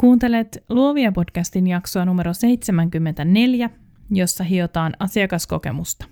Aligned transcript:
Kuuntelet 0.00 0.64
Luovia 0.68 1.12
podcastin 1.12 1.66
jaksoa 1.66 2.04
numero 2.04 2.34
74, 2.34 3.70
jossa 4.10 4.44
hiotaan 4.44 4.92
asiakaskokemusta. 4.98 6.04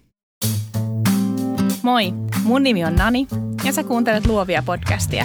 Moi, 1.83 2.13
mun 2.45 2.63
nimi 2.63 2.85
on 2.85 2.97
Nani 2.97 3.27
ja 3.65 3.73
sä 3.73 3.85
kuuntelet 3.85 4.27
Luovia 4.27 4.63
podcastia. 4.67 5.25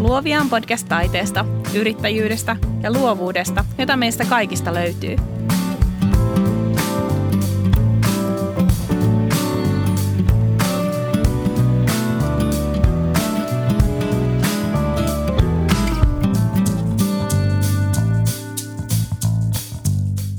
Luovia 0.00 0.40
on 0.40 0.50
podcast 0.50 0.88
taiteesta, 0.88 1.44
yrittäjyydestä 1.74 2.56
ja 2.82 2.92
luovuudesta, 2.92 3.64
jota 3.78 3.96
meistä 3.96 4.24
kaikista 4.24 4.74
löytyy– 4.74 5.16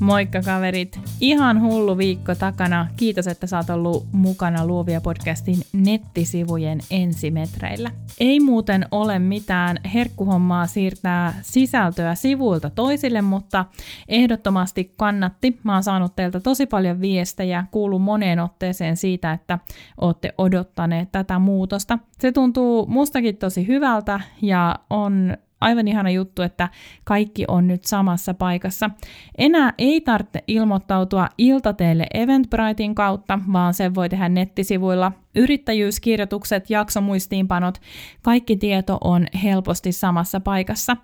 Moikka 0.07 0.41
kaverit! 0.41 0.99
Ihan 1.21 1.61
hullu 1.61 1.97
viikko 1.97 2.35
takana. 2.35 2.87
Kiitos, 2.97 3.27
että 3.27 3.47
saat 3.47 3.69
ollut 3.69 4.07
mukana 4.11 4.65
Luovia 4.65 5.01
podcastin 5.01 5.57
nettisivujen 5.73 6.79
ensimetreillä. 6.91 7.91
Ei 8.19 8.39
muuten 8.39 8.85
ole 8.91 9.19
mitään 9.19 9.77
herkkuhommaa 9.93 10.67
siirtää 10.67 11.33
sisältöä 11.41 12.15
sivuilta 12.15 12.69
toisille, 12.69 13.21
mutta 13.21 13.65
ehdottomasti 14.07 14.93
kannatti. 14.97 15.59
Mä 15.63 15.73
oon 15.73 15.83
saanut 15.83 16.15
teiltä 16.15 16.39
tosi 16.39 16.65
paljon 16.65 17.01
viestejä, 17.01 17.65
kuuluu 17.71 17.99
moneen 17.99 18.39
otteeseen 18.39 18.97
siitä, 18.97 19.31
että 19.31 19.59
ootte 20.01 20.33
odottaneet 20.37 21.11
tätä 21.11 21.39
muutosta. 21.39 21.99
Se 22.19 22.31
tuntuu 22.31 22.85
mustakin 22.85 23.37
tosi 23.37 23.67
hyvältä 23.67 24.19
ja 24.41 24.75
on 24.89 25.37
aivan 25.61 25.87
ihana 25.87 26.09
juttu, 26.09 26.41
että 26.41 26.69
kaikki 27.03 27.45
on 27.47 27.67
nyt 27.67 27.83
samassa 27.83 28.33
paikassa. 28.33 28.89
Enää 29.37 29.73
ei 29.77 30.01
tarvitse 30.01 30.43
ilmoittautua 30.47 31.29
iltateelle 31.37 32.07
Eventbritein 32.13 32.95
kautta, 32.95 33.39
vaan 33.53 33.73
sen 33.73 33.95
voi 33.95 34.09
tehdä 34.09 34.29
nettisivuilla. 34.29 35.11
Yrittäjyyskirjoitukset, 35.35 36.69
jaksomuistiinpanot, 36.69 37.77
kaikki 38.21 38.57
tieto 38.57 38.97
on 39.03 39.27
helposti 39.43 39.91
samassa 39.91 40.39
paikassa. 40.39 40.97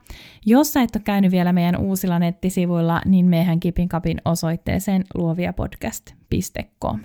Jos 0.45 0.73
sä 0.73 0.81
et 0.81 0.95
ole 0.95 1.03
käynyt 1.03 1.31
vielä 1.31 1.53
meidän 1.53 1.77
uusilla 1.77 2.19
nettisivuilla, 2.19 3.01
niin 3.05 3.25
mehän 3.25 3.59
Kipin 3.59 3.89
Kapin 3.89 4.21
osoitteeseen 4.25 5.03
luoviapodcast.com. 5.15 6.99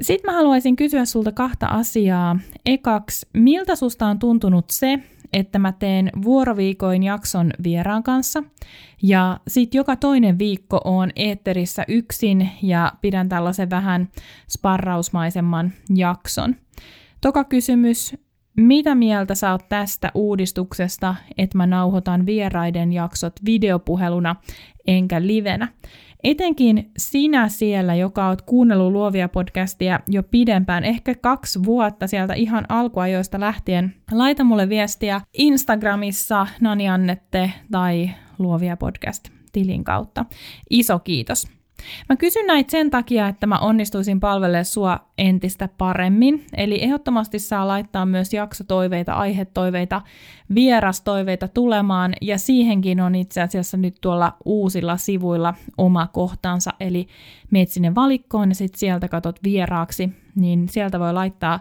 Sitten 0.00 0.30
mä 0.30 0.36
haluaisin 0.36 0.76
kysyä 0.76 1.04
sulta 1.04 1.32
kahta 1.32 1.66
asiaa. 1.66 2.38
Ekaksi, 2.66 3.26
miltä 3.32 3.76
susta 3.76 4.06
on 4.06 4.18
tuntunut 4.18 4.64
se, 4.70 4.98
että 5.32 5.58
mä 5.58 5.72
teen 5.72 6.10
vuoroviikoin 6.24 7.02
jakson 7.02 7.50
vieraan 7.62 8.02
kanssa 8.02 8.42
ja 9.02 9.40
sitten 9.48 9.78
joka 9.78 9.96
toinen 9.96 10.38
viikko 10.38 10.80
on 10.84 11.10
eetterissä 11.16 11.84
yksin 11.88 12.50
ja 12.62 12.92
pidän 13.00 13.28
tällaisen 13.28 13.70
vähän 13.70 14.08
sparrausmaisemman 14.50 15.72
jakson. 15.94 16.56
Toka 17.20 17.44
kysymys, 17.44 18.16
mitä 18.56 18.94
mieltä 18.94 19.34
sä 19.34 19.52
oot 19.52 19.68
tästä 19.68 20.10
uudistuksesta, 20.14 21.14
että 21.38 21.58
mä 21.58 21.66
nauhoitan 21.66 22.26
vieraiden 22.26 22.92
jaksot 22.92 23.32
videopuheluna 23.44 24.36
enkä 24.86 25.22
livenä? 25.22 25.68
Etenkin 26.24 26.90
sinä 26.98 27.48
siellä, 27.48 27.94
joka 27.94 28.28
oot 28.28 28.42
kuunnellut 28.42 28.92
luovia 28.92 29.28
podcastia 29.28 30.00
jo 30.08 30.22
pidempään, 30.22 30.84
ehkä 30.84 31.14
kaksi 31.14 31.64
vuotta 31.64 32.06
sieltä 32.06 32.34
ihan 32.34 32.64
alkuajoista 32.68 33.40
lähtien, 33.40 33.94
laita 34.12 34.44
mulle 34.44 34.68
viestiä 34.68 35.20
Instagramissa 35.32 36.46
Nani 36.60 36.88
Annette 36.88 37.52
tai 37.70 38.10
luovia 38.38 38.76
podcast 38.76 39.28
tilin 39.52 39.84
kautta. 39.84 40.24
Iso 40.70 40.98
kiitos. 40.98 41.57
Mä 42.08 42.16
kysyn 42.16 42.46
näitä 42.46 42.70
sen 42.70 42.90
takia, 42.90 43.28
että 43.28 43.46
mä 43.46 43.58
onnistuisin 43.58 44.20
palvelemaan 44.20 44.64
sua 44.64 45.00
entistä 45.18 45.68
paremmin. 45.78 46.46
Eli 46.56 46.82
ehdottomasti 46.82 47.38
saa 47.38 47.68
laittaa 47.68 48.06
myös 48.06 48.32
jaksotoiveita, 48.32 49.12
aihetoiveita, 49.12 50.02
vierastoiveita 50.54 51.48
tulemaan. 51.48 52.12
Ja 52.20 52.38
siihenkin 52.38 53.00
on 53.00 53.14
itse 53.14 53.42
asiassa 53.42 53.76
nyt 53.76 53.96
tuolla 54.00 54.36
uusilla 54.44 54.96
sivuilla 54.96 55.54
oma 55.78 56.06
kohtansa. 56.06 56.70
Eli 56.80 57.06
meet 57.50 57.68
sinne 57.68 57.94
valikkoon 57.94 58.48
ja 58.48 58.54
sitten 58.54 58.78
sieltä 58.78 59.08
katot 59.08 59.38
vieraaksi. 59.44 60.10
Niin 60.34 60.68
sieltä 60.68 61.00
voi 61.00 61.12
laittaa 61.12 61.60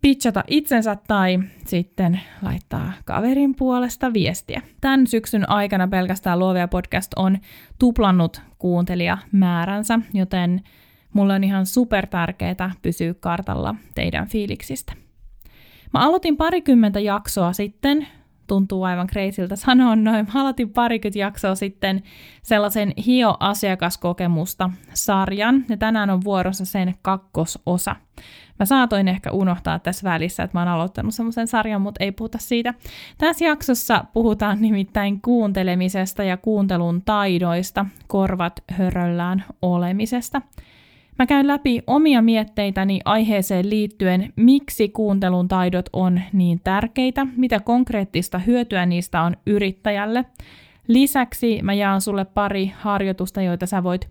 pitchata 0.00 0.44
itsensä 0.46 0.96
tai 1.08 1.38
sitten 1.64 2.20
laittaa 2.42 2.92
kaverin 3.04 3.54
puolesta 3.54 4.12
viestiä. 4.12 4.62
Tämän 4.80 5.06
syksyn 5.06 5.50
aikana 5.50 5.88
pelkästään 5.88 6.38
Luovia 6.38 6.68
podcast 6.68 7.12
on 7.16 7.38
tuplannut 7.78 8.40
kuuntelijamääränsä, 8.58 10.00
joten 10.14 10.60
mulle 11.12 11.34
on 11.34 11.44
ihan 11.44 11.66
super 11.66 12.06
tärkeää 12.06 12.70
pysyä 12.82 13.14
kartalla 13.14 13.74
teidän 13.94 14.28
fiiliksistä. 14.28 14.92
Mä 15.94 16.00
aloitin 16.00 16.36
parikymmentä 16.36 17.00
jaksoa 17.00 17.52
sitten 17.52 18.08
tuntuu 18.48 18.82
aivan 18.82 19.06
kreisiltä 19.06 19.56
sanoa 19.56 19.96
noin. 19.96 20.26
Mä 20.34 20.40
aloitin 20.40 20.70
parikymmentä 20.70 21.18
jaksoa 21.18 21.54
sitten 21.54 22.02
sellaisen 22.42 22.92
Hio-asiakaskokemusta 23.06 24.70
sarjan, 24.94 25.64
ja 25.68 25.76
tänään 25.76 26.10
on 26.10 26.24
vuorossa 26.24 26.64
sen 26.64 26.94
kakkososa. 27.02 27.96
Mä 28.58 28.64
saatoin 28.66 29.08
ehkä 29.08 29.30
unohtaa 29.30 29.78
tässä 29.78 30.10
välissä, 30.10 30.42
että 30.42 30.58
mä 30.58 30.60
oon 30.60 30.68
aloittanut 30.68 31.14
semmoisen 31.14 31.46
sarjan, 31.46 31.82
mutta 31.82 32.04
ei 32.04 32.12
puhuta 32.12 32.38
siitä. 32.38 32.74
Tässä 33.18 33.44
jaksossa 33.44 34.04
puhutaan 34.12 34.62
nimittäin 34.62 35.20
kuuntelemisesta 35.20 36.24
ja 36.24 36.36
kuuntelun 36.36 37.02
taidoista, 37.02 37.86
korvat 38.06 38.64
höröllään 38.70 39.44
olemisesta– 39.62 40.42
Mä 41.18 41.26
käyn 41.26 41.46
läpi 41.46 41.82
omia 41.86 42.22
mietteitäni 42.22 43.00
aiheeseen 43.04 43.70
liittyen, 43.70 44.32
miksi 44.36 44.88
kuuntelun 44.88 45.48
taidot 45.48 45.88
on 45.92 46.20
niin 46.32 46.60
tärkeitä, 46.64 47.26
mitä 47.36 47.60
konkreettista 47.60 48.38
hyötyä 48.38 48.86
niistä 48.86 49.22
on 49.22 49.36
yrittäjälle. 49.46 50.24
Lisäksi 50.88 51.62
mä 51.62 51.74
jaan 51.74 52.00
sulle 52.00 52.24
pari 52.24 52.72
harjoitusta, 52.78 53.42
joita 53.42 53.66
sä 53.66 53.82
voit 53.82 54.08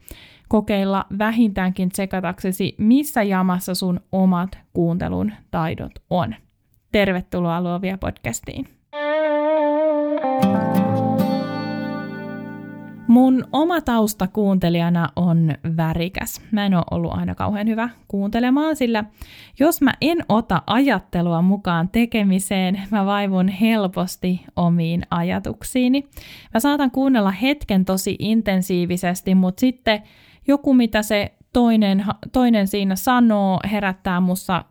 kokeilla 0.47 1.05
vähintäänkin 1.17 1.89
tsekataksesi, 1.89 2.75
missä 2.77 3.23
jamassa 3.23 3.75
sun 3.75 3.99
omat 4.11 4.57
kuuntelun 4.73 5.31
taidot 5.51 5.91
on. 6.09 6.35
Tervetuloa 6.91 7.61
Luovia 7.61 7.97
podcastiin. 7.97 8.67
Mun 13.07 13.45
oma 13.51 13.81
tausta 13.81 14.27
kuuntelijana 14.27 15.09
on 15.15 15.53
värikäs. 15.77 16.41
Mä 16.51 16.65
en 16.65 16.73
ole 16.73 16.83
ollut 16.91 17.13
aina 17.13 17.35
kauhean 17.35 17.67
hyvä 17.67 17.89
kuuntelemaan, 18.07 18.75
sillä 18.75 19.03
jos 19.59 19.81
mä 19.81 19.93
en 20.01 20.17
ota 20.29 20.61
ajattelua 20.67 21.41
mukaan 21.41 21.89
tekemiseen, 21.89 22.81
mä 22.91 23.05
vaivun 23.05 23.47
helposti 23.47 24.45
omiin 24.55 25.01
ajatuksiini. 25.11 26.07
Mä 26.53 26.59
saatan 26.59 26.91
kuunnella 26.91 27.31
hetken 27.31 27.85
tosi 27.85 28.15
intensiivisesti, 28.19 29.35
mutta 29.35 29.59
sitten 29.59 30.03
joku, 30.47 30.73
mitä 30.73 31.01
se 31.01 31.33
toinen, 31.53 32.05
toinen 32.31 32.67
siinä 32.67 32.95
sanoo, 32.95 33.59
herättää 33.71 34.19
mussa 34.19 34.65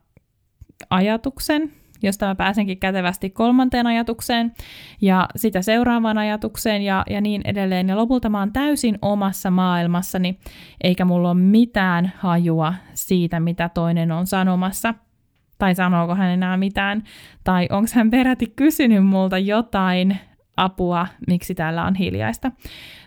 ajatuksen, 0.90 1.72
josta 2.02 2.26
mä 2.26 2.34
pääsenkin 2.34 2.78
kätevästi 2.78 3.30
kolmanteen 3.30 3.86
ajatukseen 3.86 4.52
ja 5.00 5.28
sitä 5.36 5.62
seuraavaan 5.62 6.18
ajatukseen 6.18 6.82
ja, 6.82 7.04
ja 7.10 7.20
niin 7.20 7.42
edelleen. 7.44 7.88
Ja 7.88 7.96
lopulta 7.96 8.28
mä 8.28 8.38
oon 8.38 8.52
täysin 8.52 8.98
omassa 9.02 9.50
maailmassani, 9.50 10.38
eikä 10.84 11.04
mulla 11.04 11.30
ole 11.30 11.40
mitään 11.40 12.12
hajua 12.16 12.74
siitä, 12.94 13.40
mitä 13.40 13.68
toinen 13.68 14.12
on 14.12 14.26
sanomassa. 14.26 14.94
Tai 15.58 15.74
sanooko 15.74 16.14
hän 16.14 16.30
enää 16.30 16.56
mitään, 16.56 17.02
tai 17.44 17.68
onko 17.70 17.88
hän 17.94 18.10
peräti 18.10 18.52
kysynyt 18.56 19.06
multa 19.06 19.38
jotain 19.38 20.18
apua, 20.56 21.06
miksi 21.26 21.54
täällä 21.54 21.84
on 21.84 21.94
hiljaista. 21.94 22.52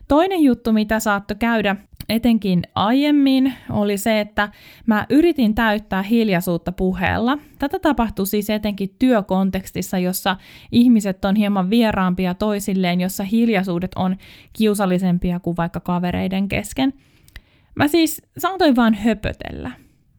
Toinen 0.10 0.44
juttu, 0.44 0.74
mitä 0.74 1.00
saattoi 1.00 1.38
käydä 1.40 1.76
etenkin 2.10 2.62
aiemmin, 2.76 3.54
oli 3.70 3.98
se, 3.98 4.20
että 4.20 4.50
mä 4.86 5.06
yritin 5.10 5.56
täyttää 5.56 6.02
hiljaisuutta 6.02 6.72
puheella. 6.72 7.38
Tätä 7.60 7.80
tapahtui 7.80 8.28
siis 8.28 8.50
etenkin 8.50 8.96
työkontekstissa, 9.00 9.98
jossa 9.98 10.38
ihmiset 10.72 11.26
on 11.26 11.36
hieman 11.36 11.70
vieraampia 11.70 12.34
toisilleen, 12.34 13.02
jossa 13.02 13.24
hiljaisuudet 13.24 13.92
on 13.96 14.18
kiusallisempia 14.54 15.40
kuin 15.40 15.58
vaikka 15.58 15.80
kavereiden 15.80 16.48
kesken. 16.48 16.94
Mä 17.76 17.88
siis 17.88 18.22
saatoin 18.38 18.76
vaan 18.76 18.94
höpötellä, 18.94 19.72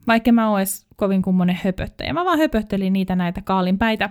vaikka 0.06 0.32
mä 0.32 0.50
ois 0.50 0.86
kovin 0.96 1.22
kummonen 1.22 1.58
höpöttäjä. 1.64 2.12
Mä 2.12 2.24
vaan 2.24 2.38
höpöttelin 2.38 2.92
niitä 2.92 3.16
näitä 3.16 3.42
kaalinpäitä. 3.42 4.10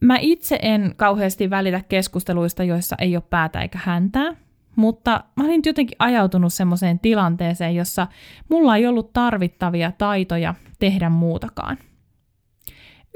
Mä 0.00 0.16
itse 0.20 0.58
en 0.62 0.94
kauheasti 0.96 1.50
välitä 1.50 1.80
keskusteluista, 1.88 2.64
joissa 2.64 2.96
ei 2.98 3.16
ole 3.16 3.24
päätä 3.30 3.60
eikä 3.60 3.78
häntää. 3.82 4.43
Mutta 4.76 5.24
mä 5.36 5.44
olin 5.44 5.62
jotenkin 5.66 5.96
ajautunut 5.98 6.52
semmoiseen 6.52 6.98
tilanteeseen, 6.98 7.74
jossa 7.74 8.06
mulla 8.48 8.76
ei 8.76 8.86
ollut 8.86 9.12
tarvittavia 9.12 9.92
taitoja 9.92 10.54
tehdä 10.78 11.10
muutakaan. 11.10 11.78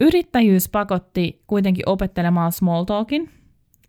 Yrittäjyys 0.00 0.68
pakotti 0.68 1.42
kuitenkin 1.46 1.88
opettelemaan 1.88 2.52
small 2.52 2.84
talkin, 2.84 3.30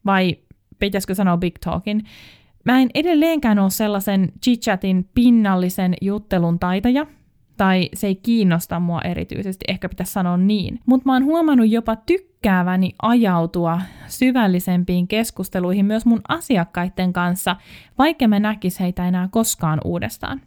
vai 0.05 0.37
pitäisikö 0.79 1.15
sanoa 1.15 1.37
big 1.37 1.55
talkin. 1.65 2.05
Mä 2.65 2.79
en 2.79 2.89
edelleenkään 2.93 3.59
ole 3.59 3.69
sellaisen 3.69 4.31
chit-chatin 4.45 5.09
pinnallisen 5.15 5.93
juttelun 6.01 6.59
taitaja, 6.59 7.05
tai 7.59 7.89
se 7.93 8.07
ei 8.07 8.15
kiinnosta 8.15 8.79
mua 8.79 9.01
erityisesti, 9.01 9.65
ehkä 9.67 9.89
pitäisi 9.89 10.11
sanoa 10.11 10.37
niin. 10.37 10.79
Mutta 10.85 11.05
mä 11.05 11.13
oon 11.13 11.25
huomannut 11.25 11.69
jopa 11.69 11.95
tykkääväni 11.95 12.91
ajautua 13.01 13.81
syvällisempiin 14.07 15.07
keskusteluihin 15.07 15.85
myös 15.85 16.05
mun 16.05 16.21
asiakkaiden 16.27 17.13
kanssa, 17.13 17.55
vaikka 17.97 18.27
mä 18.27 18.39
näkis 18.39 18.79
heitä 18.79 19.07
enää 19.07 19.29
koskaan 19.31 19.81
uudestaan. 19.85 20.41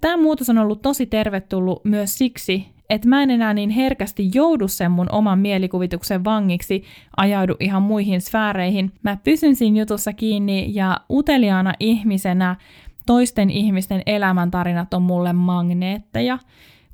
Tämä 0.00 0.16
muutos 0.16 0.50
on 0.50 0.58
ollut 0.58 0.82
tosi 0.82 1.06
tervetullut 1.06 1.84
myös 1.84 2.18
siksi, 2.18 2.66
että 2.90 3.08
mä 3.08 3.22
en 3.22 3.30
enää 3.30 3.54
niin 3.54 3.70
herkästi 3.70 4.30
joudu 4.34 4.68
sen 4.68 4.90
mun 4.90 5.12
oman 5.12 5.38
mielikuvituksen 5.38 6.24
vangiksi, 6.24 6.84
ajaudu 7.16 7.56
ihan 7.60 7.82
muihin 7.82 8.20
sfääreihin. 8.20 8.92
Mä 9.02 9.16
pysyn 9.24 9.56
siinä 9.56 9.78
jutussa 9.78 10.12
kiinni 10.12 10.70
ja 10.74 11.00
uteliaana 11.10 11.74
ihmisenä 11.80 12.56
toisten 13.06 13.50
ihmisten 13.50 14.02
elämäntarinat 14.06 14.94
on 14.94 15.02
mulle 15.02 15.32
magneetteja. 15.32 16.38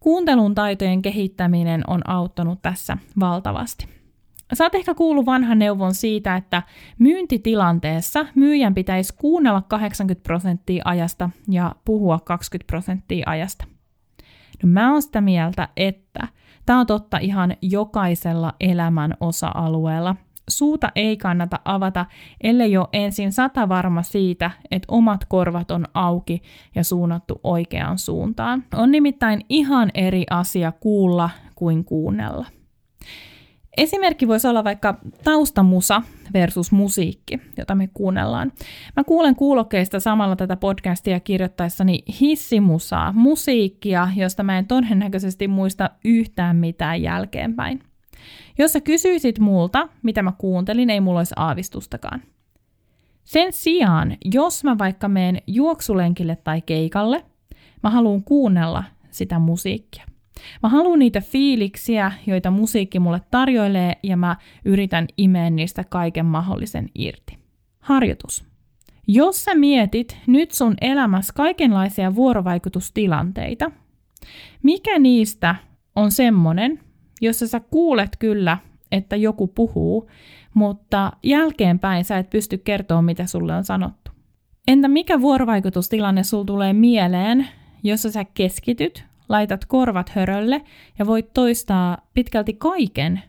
Kuuntelun 0.01 0.55
taitojen 0.55 1.03
kehittäminen 1.03 1.85
on 1.87 2.11
auttanut 2.11 2.62
tässä 2.62 2.99
valtavasti. 3.21 3.89
Saat 4.53 4.75
ehkä 4.75 4.95
kuullut 4.95 5.27
vanhan 5.27 5.59
neuvon 5.59 5.95
siitä, 5.95 6.37
että 6.37 6.62
myyntitilanteessa 6.99 8.27
myyjän 8.35 8.75
pitäisi 8.75 9.15
kuunnella 9.17 9.62
80 9.62 10.23
prosenttia 10.23 10.83
ajasta 10.87 11.31
ja 11.49 11.75
puhua 11.85 12.19
20 12.19 12.67
prosenttia 12.67 13.25
ajasta. 13.27 13.65
No 14.63 14.69
mä 14.69 14.93
oon 14.93 15.03
sitä 15.03 15.21
mieltä, 15.21 15.69
että 15.77 16.29
tämä 16.67 16.81
on 16.81 16.87
totta 16.87 17.19
ihan 17.19 17.56
jokaisella 17.63 18.55
elämän 18.61 19.15
osa-alueella. 19.21 20.17
Suuta 20.50 20.93
ei 20.94 21.17
kannata 21.17 21.61
avata, 21.64 22.06
ellei 22.41 22.76
ole 22.76 22.88
ensin 22.93 23.32
sata 23.32 23.69
varma 23.69 24.02
siitä, 24.02 24.50
että 24.70 24.87
omat 24.88 25.25
korvat 25.29 25.70
on 25.70 25.85
auki 25.94 26.43
ja 26.75 26.85
suunnattu 26.85 27.41
oikeaan 27.44 27.99
suuntaan. 27.99 28.64
On 28.75 28.91
nimittäin 28.91 29.44
ihan 29.49 29.91
eri 29.94 30.25
asia 30.31 30.73
kuulla 30.73 31.31
kuin 31.55 31.85
kuunnella. 31.85 32.47
Esimerkki 33.76 34.29
voisi 34.29 34.49
olla 34.49 34.64
vaikka 34.64 34.99
taustamusa 35.25 36.02
versus 36.35 36.73
musiikki, 36.73 37.41
jota 37.56 37.75
me 37.75 37.88
kuunnellaan. 37.94 38.53
Mä 38.96 39.05
kuulen 39.05 39.37
kuulokkeista 39.37 40.00
samalla 40.00 40.37
tätä 40.37 40.56
podcastia 40.56 41.20
kirjoittaessani 41.20 42.03
hissimusaa, 42.20 43.12
musiikkia, 43.12 44.08
josta 44.17 44.43
mä 44.43 44.58
en 44.58 44.67
todennäköisesti 44.67 45.49
muista 45.49 45.91
yhtään 46.05 46.56
mitään 46.56 47.03
jälkeenpäin. 47.03 47.90
Jos 48.61 48.73
sä 48.73 48.81
kysyisit 48.81 49.39
multa, 49.39 49.89
mitä 50.03 50.23
mä 50.23 50.33
kuuntelin, 50.39 50.91
ei 50.91 51.01
mulla 51.01 51.21
olisi 51.21 51.35
aavistustakaan. 51.37 52.23
Sen 53.25 53.53
sijaan, 53.53 54.17
jos 54.25 54.65
mä 54.65 54.79
vaikka 54.79 55.09
menen 55.09 55.43
juoksulenkille 55.47 56.37
tai 56.37 56.61
keikalle, 56.61 57.25
mä 57.83 57.91
haluan 57.91 58.23
kuunnella 58.23 58.85
sitä 59.11 59.39
musiikkia. 59.39 60.05
Mä 60.62 60.69
haluan 60.69 60.99
niitä 60.99 61.21
fiiliksiä, 61.21 62.12
joita 62.27 62.51
musiikki 62.51 62.99
mulle 62.99 63.21
tarjoilee, 63.31 63.97
ja 64.03 64.17
mä 64.17 64.37
yritän 64.65 65.06
imeä 65.17 65.51
niistä 65.51 65.85
kaiken 65.85 66.27
mahdollisen 66.27 66.89
irti. 66.95 67.39
Harjoitus. 67.79 68.45
Jos 69.06 69.45
sä 69.45 69.55
mietit 69.55 70.17
nyt 70.27 70.51
sun 70.51 70.75
elämässä 70.81 71.33
kaikenlaisia 71.37 72.15
vuorovaikutustilanteita, 72.15 73.71
mikä 74.63 74.99
niistä 74.99 75.55
on 75.97 76.11
semmonen, 76.11 76.81
jossa 77.20 77.49
sä 77.49 77.61
kuulet 77.61 78.17
kyllä, 78.19 78.58
että 78.93 79.17
joku 79.17 79.46
puhuu, 79.46 80.11
mutta 80.55 81.12
jälkeenpäin 81.22 82.05
sä 82.05 82.19
et 82.19 82.31
pysty 82.31 82.58
kertoa, 82.58 83.02
mitä 83.02 83.26
sulle 83.26 83.55
on 83.56 83.64
sanottu. 83.64 84.11
Entä 84.69 84.88
mikä 84.88 85.20
vuorovaikutustilanne 85.20 86.22
sul 86.22 86.44
tulee 86.44 86.72
mieleen, 86.72 87.49
jossa 87.82 88.11
sä 88.11 88.25
keskityt 88.25 89.05
laitat 89.28 89.64
korvat 89.64 90.08
hörölle 90.08 90.62
ja 90.99 91.06
voit 91.06 91.32
toistaa 91.32 91.99
pitkälti 92.14 92.52
kaiken, 92.52 93.22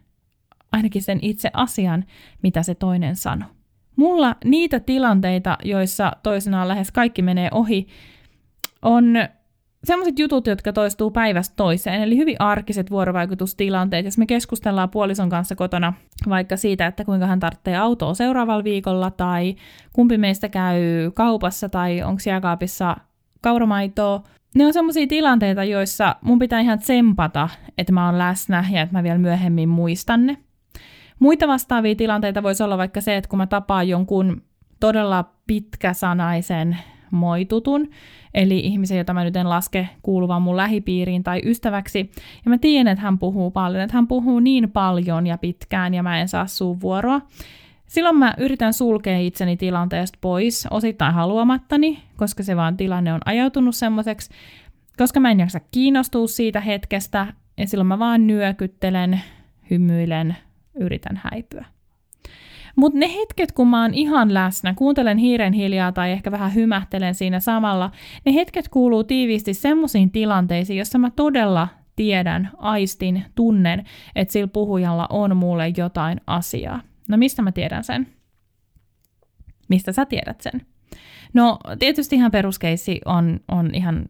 ainakin 0.72 1.02
sen 1.02 1.20
itse 1.22 1.50
asian, 1.54 2.06
mitä 2.44 2.64
se 2.64 2.76
toinen 2.76 3.16
sanoo. 3.16 3.50
Mulla 3.96 4.36
niitä 4.46 4.80
tilanteita, 4.80 5.58
joissa 5.64 6.12
toisenaan 6.24 6.68
lähes 6.68 6.92
kaikki 6.92 7.22
menee 7.22 7.50
ohi, 7.52 7.88
on 8.82 9.14
sellaiset 9.84 10.20
jutut, 10.20 10.48
jotka 10.48 10.74
toistuu 10.74 11.12
päivästä 11.12 11.54
toiseen, 11.56 12.02
eli 12.02 12.18
hyvin 12.18 12.36
arkiset 12.40 12.92
vuorovaikutustilanteet. 12.92 14.06
Jos 14.06 14.18
me 14.18 14.26
keskustellaan 14.26 14.90
puolison 14.90 15.30
kanssa 15.30 15.56
kotona 15.56 15.94
vaikka 16.30 16.58
siitä, 16.58 16.88
että 16.88 17.06
kuinka 17.06 17.28
hän 17.28 17.40
tarvitsee 17.40 17.78
autoa 17.78 18.14
seuraavalla 18.14 18.64
viikolla, 18.64 19.12
tai 19.12 19.56
kumpi 19.94 20.18
meistä 20.18 20.50
käy 20.50 21.12
kaupassa, 21.14 21.70
tai 21.70 22.04
onko 22.04 22.22
jääkaapissa 22.26 22.98
kauramaitoa, 23.42 24.24
ne 24.56 24.66
on 24.66 24.74
semmoisia 24.74 25.08
tilanteita, 25.08 25.64
joissa 25.64 26.16
mun 26.22 26.40
pitää 26.40 26.60
ihan 26.60 26.80
tsempata, 26.80 27.50
että 27.78 27.94
mä 27.94 28.06
oon 28.06 28.18
läsnä 28.18 28.66
ja 28.72 28.82
että 28.82 28.98
mä 28.98 29.04
vielä 29.04 29.18
myöhemmin 29.18 29.70
muistan 29.70 30.26
ne. 30.26 30.38
Muita 31.20 31.48
vastaavia 31.48 31.96
tilanteita 31.96 32.44
voisi 32.44 32.64
olla 32.64 32.78
vaikka 32.78 33.02
se, 33.02 33.18
että 33.18 33.28
kun 33.28 33.38
mä 33.38 33.48
tapaan 33.48 33.88
jonkun 33.88 34.42
todella 34.80 35.26
pitkäsanaisen 35.48 36.78
moitutun, 37.12 37.90
eli 38.34 38.60
ihmisen, 38.60 38.98
jota 38.98 39.14
mä 39.14 39.24
nyt 39.24 39.36
en 39.36 39.50
laske 39.50 39.90
kuuluvan 40.02 40.42
mun 40.42 40.58
lähipiiriin 40.58 41.24
tai 41.24 41.42
ystäväksi, 41.46 42.12
ja 42.46 42.50
mä 42.50 42.58
tiedän, 42.58 42.88
että 42.88 43.04
hän 43.04 43.20
puhuu 43.20 43.52
paljon, 43.52 43.84
että 43.84 43.98
hän 43.98 44.08
puhuu 44.08 44.40
niin 44.40 44.72
paljon 44.72 45.28
ja 45.28 45.38
pitkään, 45.38 45.94
ja 45.94 46.04
mä 46.04 46.22
en 46.22 46.28
saa 46.28 46.48
suun 46.48 46.82
vuoroa, 46.82 47.22
Silloin 47.92 48.18
mä 48.18 48.34
yritän 48.38 48.74
sulkea 48.74 49.20
itseni 49.20 49.58
tilanteesta 49.58 50.18
pois, 50.22 50.68
osittain 50.70 51.14
haluamattani, 51.14 52.04
koska 52.18 52.44
se 52.44 52.56
vaan 52.56 52.78
tilanne 52.78 53.14
on 53.14 53.20
ajautunut 53.26 53.76
semmoiseksi, 53.76 54.30
koska 54.98 55.20
mä 55.20 55.32
en 55.32 55.40
jaksa 55.40 55.60
kiinnostua 55.72 56.28
siitä 56.28 56.62
hetkestä, 56.62 57.34
ja 57.58 57.68
silloin 57.68 57.88
mä 57.88 58.00
vaan 58.00 58.28
nyökyttelen, 58.28 59.22
hymyilen, 59.70 60.36
yritän 60.76 61.22
häipyä. 61.24 61.66
Mutta 62.76 63.00
ne 63.00 63.16
hetket, 63.16 63.52
kun 63.52 63.68
mä 63.68 63.82
oon 63.82 63.94
ihan 63.94 64.34
läsnä, 64.34 64.74
kuuntelen 64.74 65.18
hiiren 65.18 65.54
hiljaa 65.54 65.92
tai 65.92 66.12
ehkä 66.12 66.32
vähän 66.32 66.56
hymähtelen 66.56 67.16
siinä 67.16 67.40
samalla, 67.40 67.92
ne 68.26 68.34
hetket 68.34 68.70
kuuluu 68.70 69.04
tiiviisti 69.04 69.54
semmoisiin 69.54 70.12
tilanteisiin, 70.12 70.80
jossa 70.80 70.98
mä 70.98 71.10
todella 71.10 71.68
tiedän, 71.96 72.50
aistin, 72.58 73.26
tunnen, 73.36 73.84
että 74.16 74.32
sillä 74.32 74.48
puhujalla 74.48 75.08
on 75.10 75.38
mulle 75.38 75.74
jotain 75.78 76.22
asiaa. 76.28 76.82
No 77.10 77.18
mistä 77.18 77.42
mä 77.42 77.52
tiedän 77.52 77.84
sen? 77.84 78.08
Mistä 79.70 79.92
sä 79.92 80.06
tiedät 80.06 80.42
sen? 80.42 80.62
No 81.34 81.60
tietysti 81.80 82.16
ihan 82.16 82.32
peruskeissi 82.32 83.02
on, 83.06 83.40
on 83.48 83.76
ihan 83.76 84.06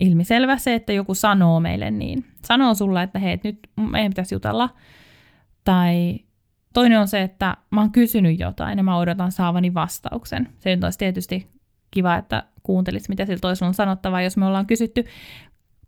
ilmiselvä 0.00 0.56
se, 0.56 0.74
että 0.74 0.92
joku 0.92 1.14
sanoo 1.14 1.60
meille 1.60 1.90
niin. 1.90 2.24
Sanoo 2.44 2.74
sulle, 2.74 3.02
että 3.02 3.18
hei, 3.18 3.40
nyt 3.44 3.58
meidän 3.90 4.10
pitäisi 4.10 4.34
jutella. 4.34 4.68
Tai 5.64 6.18
toinen 6.72 7.00
on 7.00 7.08
se, 7.08 7.22
että 7.22 7.56
mä 7.70 7.80
oon 7.80 7.92
kysynyt 7.92 8.40
jotain 8.40 8.78
ja 8.78 8.84
mä 8.84 8.98
odotan 8.98 9.32
saavani 9.32 9.74
vastauksen. 9.74 10.48
Se 10.58 10.74
nyt 10.76 10.84
olisi 10.84 10.98
tietysti 10.98 11.46
kiva, 11.90 12.16
että 12.16 12.44
kuuntelis, 12.62 13.08
mitä 13.08 13.26
sillä 13.26 13.40
toisella 13.40 13.68
on 13.68 13.74
sanottavaa, 13.74 14.22
jos 14.22 14.36
me 14.36 14.46
ollaan 14.46 14.66
kysytty. 14.66 15.04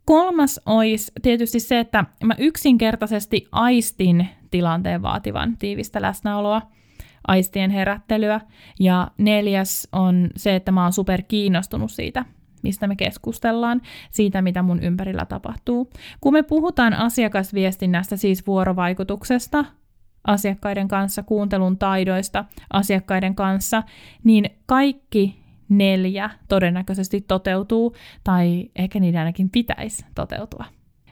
Kolmas 0.05 0.61
olisi 0.65 1.11
tietysti 1.21 1.59
se, 1.59 1.79
että 1.79 2.05
mä 2.23 2.33
yksinkertaisesti 2.37 3.47
aistin 3.51 4.27
tilanteen 4.51 5.01
vaativan 5.01 5.57
tiivistä 5.57 6.01
läsnäoloa, 6.01 6.61
aistien 7.27 7.71
herättelyä. 7.71 8.41
Ja 8.79 9.07
neljäs 9.17 9.87
on 9.91 10.29
se, 10.35 10.55
että 10.55 10.71
mä 10.71 10.83
oon 10.83 10.93
super 10.93 11.21
kiinnostunut 11.21 11.91
siitä, 11.91 12.25
mistä 12.63 12.87
me 12.87 12.95
keskustellaan, 12.95 13.81
siitä 14.11 14.41
mitä 14.41 14.61
mun 14.61 14.83
ympärillä 14.83 15.25
tapahtuu. 15.25 15.89
Kun 16.21 16.33
me 16.33 16.43
puhutaan 16.43 16.93
asiakasviestinnästä, 16.93 18.17
siis 18.17 18.47
vuorovaikutuksesta, 18.47 19.65
asiakkaiden 20.27 20.87
kanssa, 20.87 21.23
kuuntelun 21.23 21.77
taidoista 21.77 22.45
asiakkaiden 22.73 23.35
kanssa, 23.35 23.83
niin 24.23 24.49
kaikki 24.65 25.45
neljä 25.69 26.29
todennäköisesti 26.47 27.21
toteutuu, 27.21 27.95
tai 28.23 28.69
ehkä 28.75 28.99
niiden 28.99 29.19
ainakin 29.19 29.49
pitäisi 29.49 30.05
toteutua. 30.15 30.65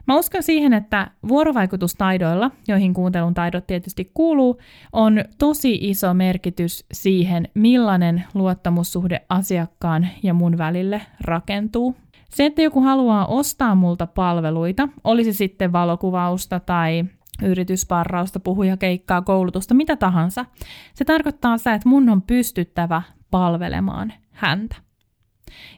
Mä 0.08 0.18
uskon 0.18 0.44
siihen, 0.44 0.74
että 0.74 1.12
vuorovaikutustaidoilla, 1.28 2.52
joihin 2.68 2.94
kuuntelun 2.94 3.34
taidot 3.34 3.68
tietysti 3.68 4.12
kuuluu, 4.14 4.60
on 4.94 5.24
tosi 5.38 5.78
iso 5.82 6.14
merkitys 6.14 6.86
siihen, 6.92 7.48
millainen 7.54 8.24
luottamussuhde 8.34 9.22
asiakkaan 9.30 10.08
ja 10.24 10.34
mun 10.34 10.58
välille 10.58 11.02
rakentuu. 11.22 11.96
Se, 12.30 12.46
että 12.46 12.62
joku 12.62 12.82
haluaa 12.82 13.26
ostaa 13.26 13.76
multa 13.76 14.08
palveluita, 14.08 14.90
olisi 15.04 15.34
sitten 15.34 15.72
valokuvausta 15.72 16.60
tai 16.60 17.06
yritysparrausta, 17.42 18.40
puhujakeikkaa, 18.40 19.22
koulutusta, 19.22 19.74
mitä 19.74 19.96
tahansa, 19.96 20.46
se 20.94 21.06
tarkoittaa 21.06 21.58
sitä, 21.58 21.74
että 21.74 21.90
mun 21.90 22.10
on 22.10 22.22
pystyttävä 22.22 23.02
palvelemaan 23.32 24.14
häntä. 24.32 24.76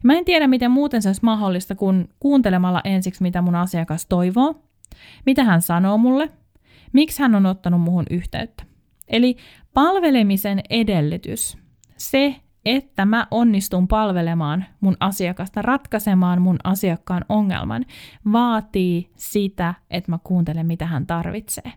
Mä 0.04 0.14
en 0.14 0.26
tiedä, 0.26 0.48
miten 0.48 0.72
muuten 0.72 1.02
se 1.02 1.10
olisi 1.10 1.24
mahdollista 1.24 1.76
kuin 1.76 2.10
kuuntelemalla 2.20 2.82
ensiksi, 2.84 3.24
mitä 3.24 3.42
mun 3.42 3.56
asiakas 3.56 4.06
toivoo, 4.06 4.56
mitä 5.26 5.44
hän 5.44 5.62
sanoo 5.62 5.98
mulle, 5.98 6.30
miksi 6.94 7.22
hän 7.22 7.36
on 7.36 7.46
ottanut 7.46 7.82
muhun 7.82 8.06
yhteyttä. 8.10 8.64
Eli 9.08 9.38
palvelemisen 9.74 10.62
edellytys, 10.70 11.58
se, 11.98 12.36
että 12.66 13.06
mä 13.06 13.28
onnistun 13.32 13.88
palvelemaan 13.88 14.66
mun 14.80 14.98
asiakasta, 15.00 15.62
ratkaisemaan 15.62 16.42
mun 16.42 16.58
asiakkaan 16.64 17.26
ongelman, 17.30 17.86
vaatii 18.32 19.10
sitä, 19.16 19.74
että 19.90 20.12
mä 20.12 20.20
kuuntelen, 20.24 20.68
mitä 20.68 20.86
hän 20.86 21.08
tarvitsee. 21.08 21.74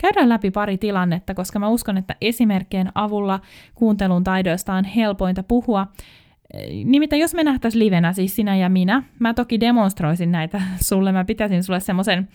Käydään 0.00 0.28
läpi 0.28 0.50
pari 0.50 0.78
tilannetta, 0.78 1.34
koska 1.34 1.58
mä 1.58 1.68
uskon, 1.68 1.96
että 1.96 2.16
esimerkkien 2.20 2.92
avulla 2.94 3.40
kuuntelun 3.74 4.24
taidoista 4.24 4.74
on 4.74 4.84
helpointa 4.84 5.42
puhua. 5.42 5.86
Nimittäin 6.84 7.20
jos 7.20 7.34
me 7.34 7.44
nähtäisiin 7.44 7.84
livenä, 7.84 8.12
siis 8.12 8.36
sinä 8.36 8.56
ja 8.56 8.68
minä, 8.68 9.02
mä 9.18 9.34
toki 9.34 9.60
demonstroisin 9.60 10.32
näitä 10.32 10.62
sulle, 10.88 11.12
mä 11.12 11.24
pitäisin 11.24 11.62
sulle 11.62 11.80
semmoisen 11.80 12.28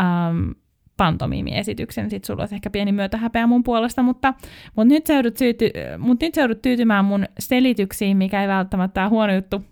ähm, 0.00 0.50
pantomiimiesityksen, 0.96 2.10
sit 2.10 2.24
sulla 2.24 2.42
olisi 2.42 2.54
ehkä 2.54 2.70
pieni 2.70 2.92
myötähäpeä 2.92 3.46
mun 3.46 3.62
puolesta, 3.62 4.02
mutta, 4.02 4.34
mutta 4.76 4.94
nyt, 4.94 5.08
joudut 5.08 5.36
syyty, 5.36 5.70
mutta 5.98 6.26
nyt 6.26 6.36
joudut 6.36 6.62
tyytymään 6.62 7.04
mun 7.04 7.24
selityksiin, 7.38 8.16
mikä 8.16 8.42
ei 8.42 8.48
välttämättä 8.48 9.02
ole 9.02 9.10
huono 9.10 9.34
juttu. 9.34 9.64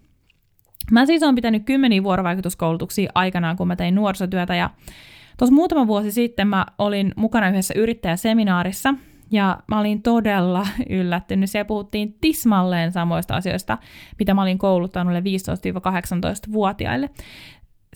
Mä 0.90 1.06
siis 1.06 1.22
olen 1.22 1.34
pitänyt 1.34 1.64
kymmeniä 1.64 2.02
vuorovaikutuskoulutuksia 2.02 3.10
aikanaan, 3.14 3.56
kun 3.56 3.68
mä 3.68 3.76
tein 3.76 3.94
nuorisotyötä, 3.94 4.54
ja 4.54 4.70
tuossa 5.38 5.54
muutama 5.54 5.86
vuosi 5.86 6.12
sitten 6.12 6.48
mä 6.48 6.66
olin 6.78 7.12
mukana 7.16 7.48
yhdessä 7.48 7.74
yrittäjäseminaarissa, 7.76 8.94
ja 9.30 9.58
mä 9.66 9.80
olin 9.80 10.02
todella 10.02 10.66
yllättynyt. 10.90 11.50
Siellä 11.50 11.64
puhuttiin 11.64 12.16
tismalleen 12.20 12.92
samoista 12.92 13.36
asioista, 13.36 13.78
mitä 14.18 14.34
mä 14.34 14.42
olin 14.42 14.58
kouluttanut 14.58 15.14
15-18-vuotiaille. 15.14 17.10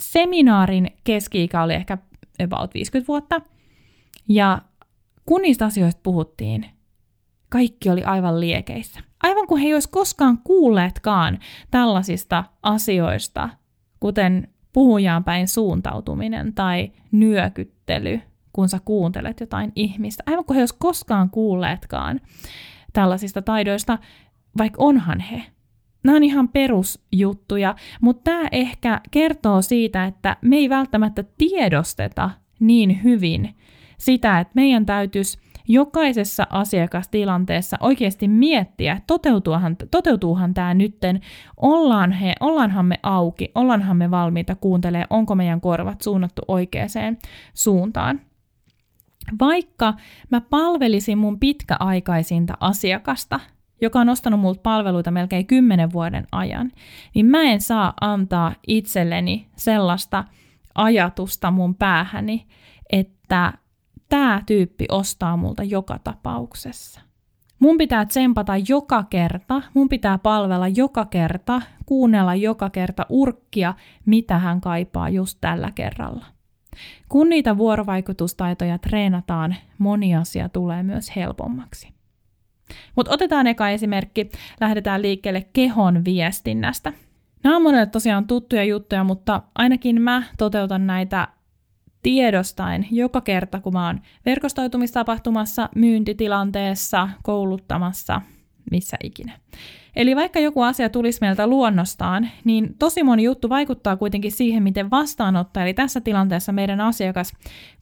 Seminaarin 0.00 0.90
keski-ikä 1.04 1.62
oli 1.62 1.74
ehkä 1.74 1.98
about 2.42 2.74
50 2.74 3.08
vuotta. 3.08 3.40
Ja 4.28 4.62
kun 5.26 5.42
niistä 5.42 5.64
asioista 5.64 6.00
puhuttiin, 6.02 6.66
kaikki 7.48 7.90
oli 7.90 8.04
aivan 8.04 8.40
liekeissä. 8.40 9.00
Aivan 9.22 9.46
kuin 9.46 9.62
he 9.62 9.66
ei 9.66 9.74
olisi 9.74 9.88
koskaan 9.88 10.38
kuulleetkaan 10.38 11.38
tällaisista 11.70 12.44
asioista, 12.62 13.48
kuten 14.00 14.48
puhujaan 14.72 15.24
päin 15.24 15.48
suuntautuminen 15.48 16.54
tai 16.54 16.92
nyökyttely, 17.12 18.20
kun 18.52 18.68
sä 18.68 18.80
kuuntelet 18.84 19.40
jotain 19.40 19.72
ihmistä. 19.76 20.22
Aivan 20.26 20.44
kuin 20.44 20.54
he 20.54 20.60
ei 20.60 20.62
olisi 20.62 20.76
koskaan 20.78 21.30
kuulleetkaan 21.30 22.20
tällaisista 22.92 23.42
taidoista, 23.42 23.98
vaikka 24.58 24.82
onhan 24.82 25.20
he. 25.20 25.42
Nämä 26.04 26.16
on 26.16 26.22
ihan 26.22 26.48
perusjuttuja, 26.48 27.74
mutta 28.00 28.30
tämä 28.30 28.48
ehkä 28.52 29.00
kertoo 29.10 29.62
siitä, 29.62 30.04
että 30.04 30.36
me 30.42 30.56
ei 30.56 30.68
välttämättä 30.68 31.24
tiedosteta 31.38 32.30
niin 32.60 33.02
hyvin 33.02 33.54
sitä, 33.98 34.40
että 34.40 34.52
meidän 34.54 34.86
täytyisi 34.86 35.38
jokaisessa 35.68 36.46
asiakastilanteessa 36.50 37.76
oikeasti 37.80 38.28
miettiä, 38.28 39.00
toteutuuhan, 39.06 39.76
toteutuuhan 39.90 40.54
tämä 40.54 40.74
nytten, 40.74 41.20
ollaan 41.56 42.12
he, 42.12 42.34
ollaanhan 42.40 42.86
me 42.86 42.98
auki, 43.02 43.50
ollaanhan 43.54 43.96
me 43.96 44.10
valmiita 44.10 44.54
kuuntelemaan, 44.54 45.06
onko 45.10 45.34
meidän 45.34 45.60
korvat 45.60 46.00
suunnattu 46.00 46.42
oikeaan 46.48 46.88
suuntaan. 47.54 48.20
Vaikka 49.40 49.94
mä 50.30 50.40
palvelisin 50.40 51.18
mun 51.18 51.40
pitkäaikaisinta 51.40 52.54
asiakasta, 52.60 53.40
joka 53.80 54.00
on 54.00 54.08
ostanut 54.08 54.40
multa 54.40 54.60
palveluita 54.62 55.10
melkein 55.10 55.46
kymmenen 55.46 55.92
vuoden 55.92 56.26
ajan, 56.32 56.72
niin 57.14 57.26
mä 57.26 57.42
en 57.42 57.60
saa 57.60 57.92
antaa 58.00 58.54
itselleni 58.66 59.48
sellaista 59.56 60.24
ajatusta 60.74 61.50
mun 61.50 61.74
päähäni, 61.74 62.46
että 62.92 63.52
tämä 64.08 64.42
tyyppi 64.46 64.86
ostaa 64.90 65.36
multa 65.36 65.62
joka 65.62 65.98
tapauksessa. 65.98 67.00
Mun 67.58 67.78
pitää 67.78 68.04
tsempata 68.04 68.52
joka 68.68 69.04
kerta, 69.10 69.62
mun 69.74 69.88
pitää 69.88 70.18
palvella 70.18 70.68
joka 70.68 71.04
kerta, 71.04 71.62
kuunnella 71.86 72.34
joka 72.34 72.70
kerta 72.70 73.06
urkkia, 73.08 73.74
mitä 74.06 74.38
hän 74.38 74.60
kaipaa 74.60 75.08
just 75.08 75.38
tällä 75.40 75.70
kerralla. 75.70 76.26
Kun 77.08 77.28
niitä 77.28 77.56
vuorovaikutustaitoja 77.56 78.78
treenataan, 78.78 79.56
moni 79.78 80.16
asia 80.16 80.48
tulee 80.48 80.82
myös 80.82 81.16
helpommaksi. 81.16 81.93
Mutta 82.96 83.12
otetaan 83.12 83.46
eka 83.46 83.70
esimerkki. 83.70 84.30
Lähdetään 84.60 85.02
liikkeelle 85.02 85.46
kehon 85.52 86.04
viestinnästä. 86.04 86.92
Nämä 87.44 87.56
on 87.56 87.62
monelle 87.62 87.86
tosiaan 87.86 88.26
tuttuja 88.26 88.64
juttuja, 88.64 89.04
mutta 89.04 89.42
ainakin 89.54 90.02
mä 90.02 90.22
toteutan 90.38 90.86
näitä 90.86 91.28
tiedostaen 92.02 92.86
joka 92.90 93.20
kerta, 93.20 93.60
kun 93.60 93.72
mä 93.72 93.86
oon 93.86 94.00
verkostoitumistapahtumassa, 94.26 95.68
myyntitilanteessa, 95.74 97.08
kouluttamassa, 97.22 98.20
missä 98.70 98.96
ikinä. 99.02 99.38
Eli 99.96 100.16
vaikka 100.16 100.40
joku 100.40 100.62
asia 100.62 100.88
tulisi 100.88 101.18
meiltä 101.20 101.46
luonnostaan, 101.46 102.28
niin 102.44 102.74
tosi 102.78 103.02
moni 103.02 103.22
juttu 103.22 103.48
vaikuttaa 103.48 103.96
kuitenkin 103.96 104.32
siihen, 104.32 104.62
miten 104.62 104.90
vastaanottaja, 104.90 105.64
eli 105.64 105.74
tässä 105.74 106.00
tilanteessa 106.00 106.52
meidän 106.52 106.80
asiakas, 106.80 107.32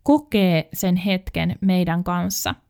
kokee 0.02 0.68
sen 0.72 0.96
hetken 0.96 1.56
meidän 1.60 2.04
kanssa– 2.04 2.54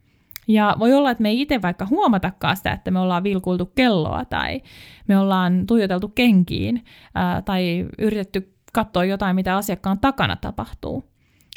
ja 0.48 0.76
voi 0.78 0.94
olla, 0.94 1.10
että 1.10 1.22
me 1.22 1.28
ei 1.28 1.40
itse 1.40 1.62
vaikka 1.62 1.86
huomatakaan 1.86 2.56
sitä, 2.56 2.72
että 2.72 2.90
me 2.90 2.98
ollaan 2.98 3.24
vilkuiltu 3.24 3.66
kelloa 3.66 4.24
tai 4.24 4.60
me 5.08 5.18
ollaan 5.18 5.66
tuijoteltu 5.66 6.08
kenkiin 6.08 6.84
ää, 7.14 7.42
tai 7.42 7.86
yritetty 7.98 8.54
katsoa 8.72 9.04
jotain, 9.04 9.36
mitä 9.36 9.56
asiakkaan 9.56 9.98
takana 9.98 10.36
tapahtuu. 10.36 11.04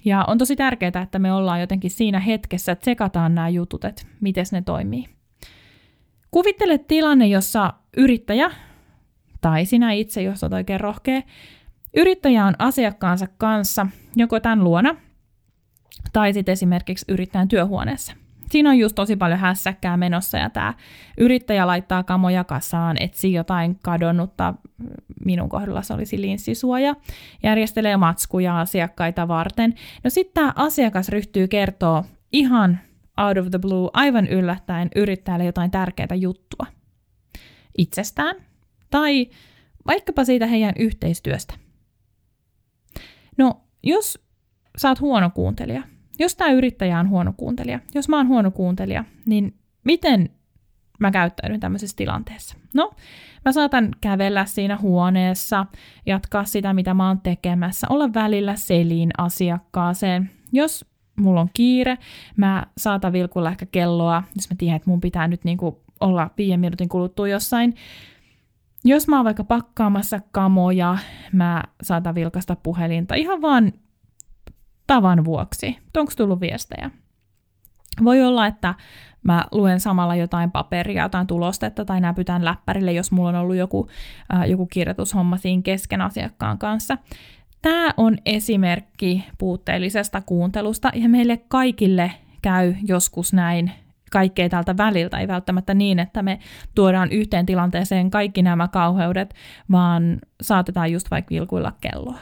Ja 0.06 0.26
on 0.28 0.38
tosi 0.38 0.56
tärkeää, 0.56 1.02
että 1.04 1.20
me 1.20 1.34
ollaan 1.34 1.62
jotenkin 1.62 1.92
siinä 1.92 2.20
hetkessä, 2.20 2.72
että 2.72 2.82
tsekataan 2.82 3.36
nämä 3.36 3.50
jutut, 3.50 3.86
että 3.86 4.02
miten 4.22 4.46
ne 4.52 4.62
toimii. 4.62 5.06
Kuvittele 6.32 6.78
tilanne, 6.78 7.28
jossa 7.28 7.74
yrittäjä, 7.98 8.52
tai 9.42 9.66
sinä 9.66 9.92
itse, 9.92 10.22
jos 10.22 10.44
olet 10.44 10.54
oikein 10.54 10.80
rohkea, 10.80 11.22
yrittäjä 11.98 12.46
on 12.46 12.54
asiakkaansa 12.60 13.28
kanssa 13.38 13.88
joko 14.16 14.40
tämän 14.40 14.64
luona, 14.64 14.96
tai 16.14 16.34
sitten 16.34 16.54
esimerkiksi 16.54 17.06
yrittäjän 17.10 17.48
työhuoneessa– 17.48 18.14
siinä 18.52 18.70
on 18.70 18.78
just 18.78 18.96
tosi 18.96 19.16
paljon 19.16 19.40
hässäkkää 19.40 19.98
menossa 19.98 20.38
ja 20.38 20.50
tämä 20.50 20.74
yrittäjä 21.18 21.68
laittaa 21.68 22.04
kamoja 22.04 22.44
kasaan, 22.44 22.98
etsii 23.00 23.34
jotain 23.34 23.80
kadonnutta, 23.84 24.54
minun 25.26 25.50
kohdalla 25.50 25.82
se 25.82 25.94
olisi 25.94 26.22
linssisuoja, 26.22 26.96
järjestelee 27.44 27.98
matskuja 27.98 28.60
asiakkaita 28.60 29.28
varten. 29.28 29.74
No 30.04 30.10
sitten 30.10 30.34
tämä 30.34 30.54
asiakas 30.56 31.10
ryhtyy 31.10 31.48
kertoa 31.48 32.04
ihan 32.32 32.80
out 33.18 33.38
of 33.38 33.50
the 33.52 33.60
blue, 33.60 33.90
aivan 33.94 34.28
yllättäen 34.28 34.90
yrittäjälle 34.96 35.46
jotain 35.46 35.72
tärkeää 35.72 36.16
juttua 36.16 36.66
itsestään 37.78 38.36
tai 38.90 39.30
vaikkapa 39.88 40.26
siitä 40.26 40.48
heidän 40.48 40.74
yhteistyöstä. 40.80 41.54
No, 43.38 43.62
jos 43.84 44.20
sä 44.78 44.90
oot 44.90 45.02
huono 45.02 45.30
kuuntelija, 45.30 45.84
jos 46.20 46.36
tämä 46.36 46.52
yrittäjä 46.52 47.00
on 47.00 47.10
huono 47.10 47.34
kuuntelija, 47.38 47.80
jos 47.96 48.10
mä 48.10 48.18
oon 48.18 48.28
huono 48.28 48.52
kuuntelija, 48.52 49.04
niin 49.26 49.54
miten 49.84 50.30
mä 51.00 51.12
käyttäydyn 51.12 51.60
tämmöisessä 51.60 51.98
tilanteessa? 51.98 52.58
No, 52.74 52.92
mä 53.46 53.52
saatan 53.52 53.92
kävellä 54.02 54.46
siinä 54.46 54.78
huoneessa, 54.78 55.66
jatkaa 56.06 56.46
sitä, 56.46 56.74
mitä 56.74 56.94
mä 56.94 57.08
oon 57.08 57.22
tekemässä, 57.22 57.88
olla 57.90 58.14
välillä 58.14 58.56
selin 58.56 59.10
asiakkaaseen. 59.18 60.30
Jos 60.54 60.86
mulla 61.16 61.42
on 61.42 61.50
kiire, 61.54 61.98
mä 62.38 62.66
saatan 62.78 63.14
vilkulla 63.14 63.50
ehkä 63.50 63.66
kelloa, 63.66 64.24
jos 64.36 64.50
mä 64.50 64.56
tiedän, 64.58 64.76
että 64.76 64.90
mun 64.90 65.02
pitää 65.02 65.28
nyt 65.28 65.44
niinku 65.44 65.84
olla 66.00 66.30
viiden 66.38 66.60
minuutin 66.60 66.90
kuluttua 66.90 67.28
jossain. 67.28 67.76
Jos 68.84 69.08
mä 69.08 69.16
oon 69.16 69.26
vaikka 69.26 69.44
pakkaamassa 69.44 70.20
kamoja, 70.32 70.98
mä 71.32 71.64
saatan 71.84 72.16
vilkasta 72.16 72.56
puhelinta 72.56 73.16
ihan 73.16 73.42
vaan 73.42 73.74
tavan 74.88 75.26
vuoksi. 75.26 75.78
Onko 75.98 76.12
tullut 76.18 76.42
viestejä? 76.42 76.92
Voi 78.04 78.24
olla, 78.24 78.48
että 78.48 78.76
mä 79.24 79.46
luen 79.52 79.80
samalla 79.80 80.16
jotain 80.16 80.52
paperia, 80.52 81.04
jotain 81.04 81.28
tulostetta 81.28 81.86
tai 81.86 82.02
näpytän 82.02 82.46
läppärille, 82.46 82.94
jos 82.94 83.12
mulla 83.12 83.30
on 83.30 83.36
ollut 83.36 83.56
joku, 83.56 83.88
äh, 84.34 84.50
joku 84.50 84.66
kirjoitushomma 84.66 85.38
siinä 85.38 85.62
kesken 85.62 86.02
asiakkaan 86.02 86.58
kanssa. 86.58 86.98
Tämä 87.62 87.90
on 87.98 88.18
esimerkki 88.26 89.24
puutteellisesta 89.38 90.22
kuuntelusta 90.22 90.92
ja 90.94 91.10
meille 91.10 91.38
kaikille 91.38 92.12
käy 92.42 92.76
joskus 92.88 93.34
näin 93.34 93.72
kaikkea 94.12 94.50
tältä 94.50 94.78
väliltä. 94.78 95.20
Ei 95.20 95.28
välttämättä 95.28 95.74
niin, 95.74 96.00
että 96.00 96.24
me 96.24 96.40
tuodaan 96.76 97.12
yhteen 97.12 97.46
tilanteeseen 97.46 98.10
kaikki 98.10 98.42
nämä 98.42 98.68
kauheudet, 98.68 99.34
vaan 99.72 100.20
saatetaan 100.42 100.92
just 100.92 101.12
vaikka 101.12 101.30
vilkuilla 101.30 101.74
kelloa. 101.82 102.20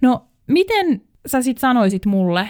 No, 0.00 0.26
miten 0.46 1.02
sä 1.26 1.42
sit 1.42 1.58
sanoisit 1.58 2.06
mulle, 2.06 2.48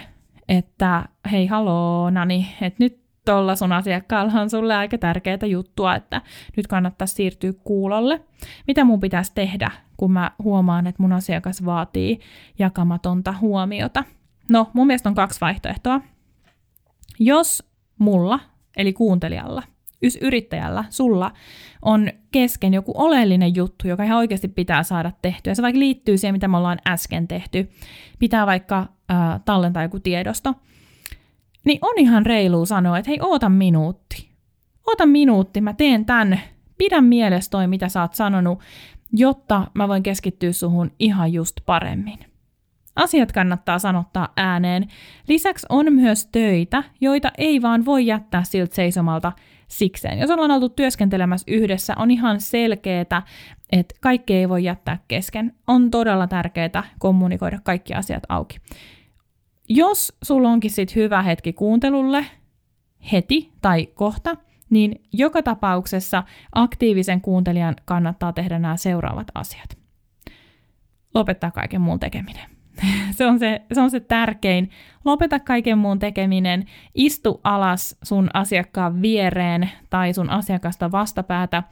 että 0.49 1.09
hei 1.33 1.47
haloo 1.47 2.11
Nani, 2.11 2.55
että 2.61 2.85
nyt 2.85 3.03
tuolla 3.25 3.57
sun 3.57 3.73
asiakkaalla 3.73 4.41
on 4.41 4.51
sulle 4.51 4.75
aika 4.75 4.99
tärkeää 4.99 5.47
juttua, 5.47 5.95
että 5.95 6.23
nyt 6.57 6.67
kannattaa 6.67 7.07
siirtyä 7.07 7.53
kuulolle. 7.53 8.21
Mitä 8.67 8.85
mun 8.85 9.01
pitäisi 9.01 9.33
tehdä, 9.35 9.71
kun 9.97 10.13
mä 10.13 10.31
huomaan, 10.43 10.87
että 10.87 11.03
mun 11.03 11.13
asiakas 11.13 11.65
vaatii 11.65 12.21
jakamatonta 12.59 13.35
huomiota? 13.41 14.05
No, 14.49 14.71
mun 14.73 14.87
mielestä 14.87 15.09
on 15.09 15.15
kaksi 15.15 15.41
vaihtoehtoa. 15.41 16.01
Jos 17.19 17.71
mulla, 17.99 18.41
eli 18.77 18.93
kuuntelijalla, 18.93 19.63
yrittäjällä, 20.21 20.85
sulla 20.91 21.33
on 21.83 22.09
kesken 22.33 22.75
joku 22.75 22.93
oleellinen 22.95 23.55
juttu, 23.55 23.89
joka 23.89 24.05
ihan 24.05 24.19
oikeasti 24.19 24.49
pitää 24.49 24.83
saada 24.83 25.13
tehtyä. 25.23 25.55
Se 25.55 25.63
vaikka 25.63 25.79
liittyy 25.79 26.19
siihen, 26.19 26.35
mitä 26.35 26.49
me 26.49 26.57
ollaan 26.57 26.79
äsken 26.89 27.29
tehty. 27.29 27.71
Pitää 28.19 28.47
vaikka 28.47 28.79
äh, 28.79 29.41
tallentaa 29.45 29.83
joku 29.83 30.01
tiedosto. 30.01 30.55
Niin 31.65 31.79
on 31.83 31.95
ihan 31.99 32.27
reilu 32.27 32.67
sanoa, 32.67 32.99
että 32.99 33.11
hei, 33.11 33.19
oota 33.23 33.49
minuutti. 33.49 34.29
Oota 34.87 35.07
minuutti, 35.07 35.61
mä 35.61 35.75
teen 35.75 36.05
tän. 36.05 36.41
Pidä 36.79 37.01
mielessä 37.01 37.51
toi, 37.51 37.67
mitä 37.67 37.89
sä 37.89 38.01
oot 38.01 38.15
sanonut, 38.15 38.61
jotta 39.13 39.67
mä 39.75 39.89
voin 39.89 40.03
keskittyä 40.03 40.53
suhun 40.53 40.91
ihan 40.99 41.33
just 41.33 41.57
paremmin. 41.67 42.19
Asiat 42.97 43.33
kannattaa 43.33 43.79
sanottaa 43.79 44.29
ääneen. 44.37 44.89
Lisäksi 45.29 45.67
on 45.69 45.93
myös 45.93 46.27
töitä, 46.27 46.83
joita 47.01 47.31
ei 47.39 47.63
vaan 47.63 47.85
voi 47.85 48.07
jättää 48.07 48.43
siltä 48.45 48.75
seisomalta 48.75 49.33
sikseen. 49.73 50.19
Jos 50.19 50.31
ollaan 50.31 50.51
oltu 50.51 50.69
työskentelemässä 50.69 51.45
yhdessä, 51.49 51.95
on 51.97 52.11
ihan 52.11 52.41
selkeää, 52.41 53.23
että 53.73 53.95
kaikki 54.01 54.35
ei 54.35 54.49
voi 54.49 54.65
jättää 54.65 54.99
kesken. 55.09 55.55
On 55.67 55.91
todella 55.91 56.27
tärkeää 56.27 56.85
kommunikoida 56.99 57.59
kaikki 57.65 57.95
asiat 57.95 58.23
auki. 58.29 58.59
Jos 59.69 60.13
sulla 60.23 60.49
onkin 60.49 60.71
sit 60.71 60.95
hyvä 60.97 61.23
hetki 61.23 61.53
kuuntelulle, 61.53 62.27
heti 63.13 63.53
tai 63.61 63.87
kohta, 63.87 64.37
niin 64.71 65.03
joka 65.13 65.43
tapauksessa 65.43 66.23
aktiivisen 66.53 67.21
kuuntelijan 67.21 67.77
kannattaa 67.85 68.33
tehdä 68.33 68.59
nämä 68.59 68.77
seuraavat 68.77 69.27
asiat. 69.35 69.79
Lopettaa 71.15 71.51
kaiken 71.51 71.81
muun 71.81 72.01
tekeminen. 72.01 72.52
se, 73.17 73.27
on 73.27 73.39
se, 73.39 73.63
se 73.73 73.81
on 73.81 73.91
se 73.91 74.01
tärkein. 74.01 74.71
Lopeta 75.05 75.39
kaiken 75.39 75.79
muun 75.79 75.99
tekeminen, 75.99 76.65
istu 76.95 77.41
alas 77.45 77.97
sun 78.03 78.31
asiakkaan 78.35 79.03
viereen 79.03 79.71
tai 79.91 80.13
sun 80.13 80.31
asiakasta 80.31 80.93
vastapäätä, 80.93 81.63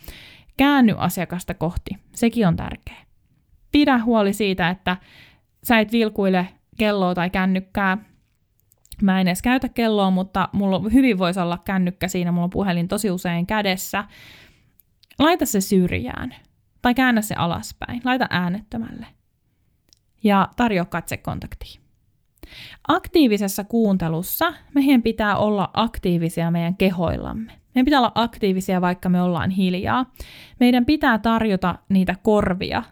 käänny 0.56 0.94
asiakasta 0.98 1.54
kohti. 1.54 1.90
Sekin 2.14 2.46
on 2.46 2.56
tärkeä. 2.56 2.96
Pidä 3.72 3.98
huoli 3.98 4.32
siitä, 4.32 4.70
että 4.70 4.96
sä 5.64 5.78
et 5.78 5.92
vilkuile 5.92 6.48
kelloa 6.78 7.14
tai 7.14 7.30
kännykkää. 7.30 7.98
Mä 9.02 9.20
en 9.20 9.28
edes 9.28 9.42
käytä 9.42 9.68
kelloa, 9.68 10.10
mutta 10.10 10.48
mulla 10.52 10.82
hyvin 10.92 11.18
voisi 11.18 11.40
olla 11.40 11.58
kännykkä 11.64 12.08
siinä, 12.08 12.32
mulla 12.32 12.44
on 12.44 12.50
puhelin 12.50 12.88
tosi 12.88 13.10
usein 13.10 13.46
kädessä. 13.46 14.04
Laita 15.18 15.46
se 15.46 15.60
syrjään 15.60 16.34
tai 16.82 16.94
käännä 16.94 17.22
se 17.22 17.34
alaspäin. 17.34 18.00
Laita 18.04 18.26
äänettömälle 18.30 19.06
ja 20.22 20.48
tarjoa 20.56 20.84
katsekontaktia. 20.84 21.80
Aktiivisessa 22.88 23.64
kuuntelussa 23.64 24.54
meidän 24.74 25.02
pitää 25.02 25.36
olla 25.36 25.70
aktiivisia 25.74 26.50
meidän 26.50 26.76
kehoillamme. 26.76 27.52
Meidän 27.74 27.84
pitää 27.84 28.00
olla 28.00 28.12
aktiivisia, 28.14 28.80
vaikka 28.80 29.08
me 29.08 29.22
ollaan 29.22 29.50
hiljaa. 29.50 30.06
Meidän 30.60 30.86
pitää 30.86 31.18
tarjota 31.18 31.78
niitä 31.88 32.14
korvia, 32.22 32.82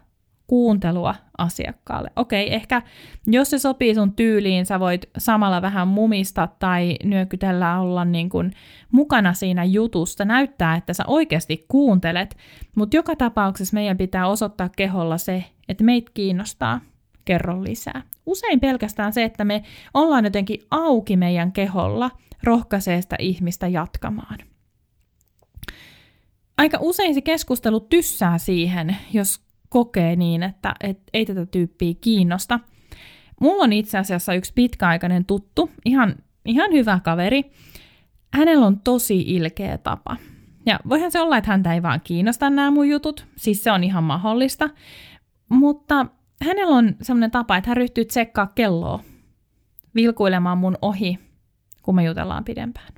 kuuntelua 0.47 1.15
asiakkaalle. 1.37 2.11
Okei, 2.15 2.53
ehkä 2.53 2.81
jos 3.27 3.49
se 3.49 3.59
sopii 3.59 3.95
sun 3.95 4.13
tyyliin, 4.13 4.65
sä 4.65 4.79
voit 4.79 5.09
samalla 5.17 5.61
vähän 5.61 5.87
mumista 5.87 6.47
tai 6.59 6.95
nyökytellä 7.03 7.79
olla 7.79 8.05
niin 8.05 8.29
kuin 8.29 8.51
mukana 8.91 9.33
siinä 9.33 9.63
jutusta, 9.63 10.25
näyttää, 10.25 10.75
että 10.75 10.93
sä 10.93 11.03
oikeasti 11.07 11.65
kuuntelet, 11.67 12.37
mutta 12.75 12.95
joka 12.95 13.15
tapauksessa 13.15 13.73
meidän 13.73 13.97
pitää 13.97 14.27
osoittaa 14.27 14.69
keholla 14.69 15.17
se, 15.17 15.43
että 15.69 15.83
meitä 15.83 16.11
kiinnostaa, 16.13 16.81
kerro 17.25 17.63
lisää. 17.63 18.01
Usein 18.25 18.59
pelkästään 18.59 19.13
se, 19.13 19.23
että 19.23 19.45
me 19.45 19.63
ollaan 19.93 20.23
jotenkin 20.23 20.59
auki 20.71 21.17
meidän 21.17 21.51
keholla, 21.51 22.11
rohkaisee 22.43 23.01
sitä 23.01 23.15
ihmistä 23.19 23.67
jatkamaan. 23.67 24.37
Aika 26.57 26.77
usein 26.81 27.13
se 27.13 27.21
keskustelu 27.21 27.79
tyssää 27.79 28.37
siihen, 28.37 28.97
jos 29.13 29.41
kokee 29.69 30.15
niin, 30.15 30.43
että 30.43 30.73
et, 30.81 30.99
ei 31.13 31.25
tätä 31.25 31.45
tyyppiä 31.45 31.93
kiinnosta. 32.01 32.59
Mulla 33.41 33.63
on 33.63 33.73
itse 33.73 33.97
asiassa 33.97 34.33
yksi 34.33 34.53
pitkäaikainen 34.55 35.25
tuttu, 35.25 35.69
ihan, 35.85 36.15
ihan 36.45 36.71
hyvä 36.71 36.99
kaveri. 37.03 37.51
Hänellä 38.33 38.65
on 38.65 38.79
tosi 38.79 39.21
ilkeä 39.21 39.77
tapa. 39.77 40.17
Ja 40.65 40.79
voihan 40.89 41.11
se 41.11 41.21
olla, 41.21 41.37
että 41.37 41.51
häntä 41.51 41.73
ei 41.73 41.83
vaan 41.83 42.01
kiinnosta 42.03 42.49
nämä 42.49 42.71
mun 42.71 42.89
jutut, 42.89 43.27
siis 43.37 43.63
se 43.63 43.71
on 43.71 43.83
ihan 43.83 44.03
mahdollista. 44.03 44.69
Mutta 45.49 46.05
hänellä 46.45 46.75
on 46.75 46.95
sellainen 47.01 47.31
tapa, 47.31 47.57
että 47.57 47.69
hän 47.69 47.77
ryhtyy 47.77 48.05
tsekkaa 48.05 48.47
kelloa 48.47 48.99
vilkuilemaan 49.95 50.57
mun 50.57 50.77
ohi, 50.81 51.19
kun 51.83 51.95
me 51.95 52.03
jutellaan 52.03 52.43
pidempään. 52.43 52.93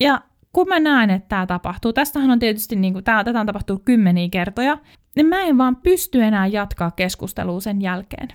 Ja 0.00 0.20
kun 0.52 0.68
mä 0.68 0.80
näen, 0.80 1.10
että 1.10 1.28
tämä 1.28 1.46
tapahtuu, 1.46 1.92
tästähän 1.92 2.30
on 2.30 2.38
tietysti, 2.38 2.76
niin 2.76 2.92
kuin, 2.92 3.04
tää, 3.04 3.24
tätä 3.24 3.40
on 3.40 3.46
tapahtunut 3.46 3.82
kymmeniä 3.84 4.28
kertoja, 4.28 4.78
niin 5.16 5.26
mä 5.26 5.42
en 5.42 5.58
vaan 5.58 5.76
pysty 5.76 6.22
enää 6.22 6.46
jatkaa 6.46 6.90
keskustelua 6.90 7.60
sen 7.60 7.82
jälkeen. 7.82 8.28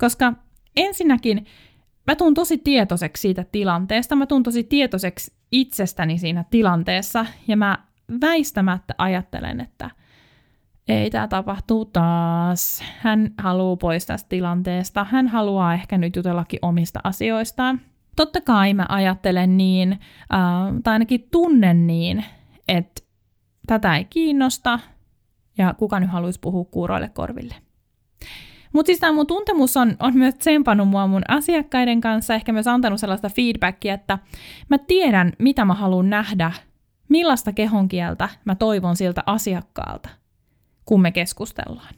Koska 0.00 0.32
ensinnäkin 0.76 1.46
mä 2.06 2.16
tuun 2.16 2.34
tosi 2.34 2.58
tietoiseksi 2.58 3.20
siitä 3.20 3.44
tilanteesta, 3.52 4.16
mä 4.16 4.26
tuun 4.26 4.42
tosi 4.42 4.64
tietoiseksi 4.64 5.32
itsestäni 5.52 6.18
siinä 6.18 6.44
tilanteessa, 6.50 7.26
ja 7.48 7.56
mä 7.56 7.78
väistämättä 8.20 8.94
ajattelen, 8.98 9.60
että– 9.60 9.90
ei 10.88 11.10
tämä 11.10 11.28
tapahtuu 11.28 11.84
taas. 11.84 12.84
Hän 12.98 13.30
haluaa 13.38 13.76
pois 13.76 14.06
tästä 14.06 14.28
tilanteesta. 14.28 15.06
Hän 15.10 15.28
haluaa 15.28 15.74
ehkä 15.74 15.98
nyt 15.98 16.16
jutellakin 16.16 16.58
omista 16.62 17.00
asioistaan. 17.04 17.80
Totta 18.16 18.40
kai 18.40 18.74
mä 18.74 18.86
ajattelen 18.88 19.56
niin, 19.56 19.92
äh, 19.92 20.00
tai 20.84 20.92
ainakin 20.92 21.28
tunnen 21.30 21.86
niin, 21.86 22.24
että 22.68 23.02
tätä 23.66 23.96
ei 23.96 24.04
kiinnosta 24.04 24.78
ja 25.58 25.74
kuka 25.74 26.00
nyt 26.00 26.10
haluaisi 26.10 26.40
puhua 26.40 26.64
kuuroille 26.64 27.08
korville. 27.08 27.54
Mutta 28.72 28.86
siis 28.86 28.98
tämä 28.98 29.12
mun 29.12 29.26
tuntemus 29.26 29.76
on, 29.76 29.96
on 30.00 30.16
myös 30.16 30.34
tsempannut 30.34 30.88
mua 30.88 31.06
mun 31.06 31.22
asiakkaiden 31.28 32.00
kanssa, 32.00 32.34
ehkä 32.34 32.52
myös 32.52 32.66
antanut 32.66 33.00
sellaista 33.00 33.28
feedbackia, 33.28 33.94
että 33.94 34.18
mä 34.68 34.78
tiedän, 34.78 35.32
mitä 35.38 35.64
mä 35.64 35.74
haluan 35.74 36.10
nähdä, 36.10 36.52
millaista 37.08 37.52
kehonkieltä 37.52 38.28
mä 38.44 38.54
toivon 38.54 38.96
siltä 38.96 39.22
asiakkaalta– 39.26 40.08
kun 40.86 41.02
me 41.02 41.12
keskustellaan. 41.12 41.94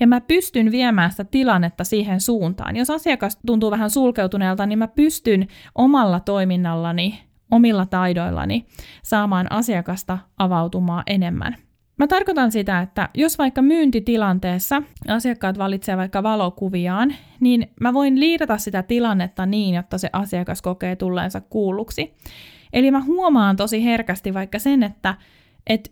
Ja 0.00 0.06
mä 0.06 0.20
pystyn 0.20 0.70
viemään 0.70 1.10
sitä 1.10 1.24
tilannetta 1.24 1.84
siihen 1.84 2.20
suuntaan. 2.20 2.76
Jos 2.76 2.90
asiakas 2.90 3.38
tuntuu 3.46 3.70
vähän 3.70 3.90
sulkeutuneelta, 3.90 4.66
niin 4.66 4.78
mä 4.78 4.88
pystyn 4.88 5.48
omalla 5.74 6.20
toiminnallani, 6.20 7.20
omilla 7.50 7.86
taidoillani 7.86 8.66
saamaan 9.02 9.52
asiakasta 9.52 10.18
avautumaan 10.38 11.02
enemmän. 11.06 11.56
Mä 11.98 12.06
tarkoitan 12.06 12.52
sitä, 12.52 12.80
että 12.80 13.08
jos 13.14 13.38
vaikka 13.38 13.62
myyntitilanteessa 13.62 14.82
asiakkaat 15.08 15.58
valitsevat 15.58 15.98
vaikka 15.98 16.22
valokuviaan, 16.22 17.14
niin 17.40 17.72
mä 17.80 17.92
voin 17.92 18.20
liidata 18.20 18.58
sitä 18.58 18.82
tilannetta 18.82 19.46
niin, 19.46 19.74
jotta 19.74 19.98
se 19.98 20.10
asiakas 20.12 20.62
kokee 20.62 20.96
tulleensa 20.96 21.40
kuulluksi. 21.40 22.14
Eli 22.72 22.90
mä 22.90 23.00
huomaan 23.00 23.56
tosi 23.56 23.84
herkästi 23.84 24.34
vaikka 24.34 24.58
sen, 24.58 24.82
että, 24.82 25.14
että 25.66 25.90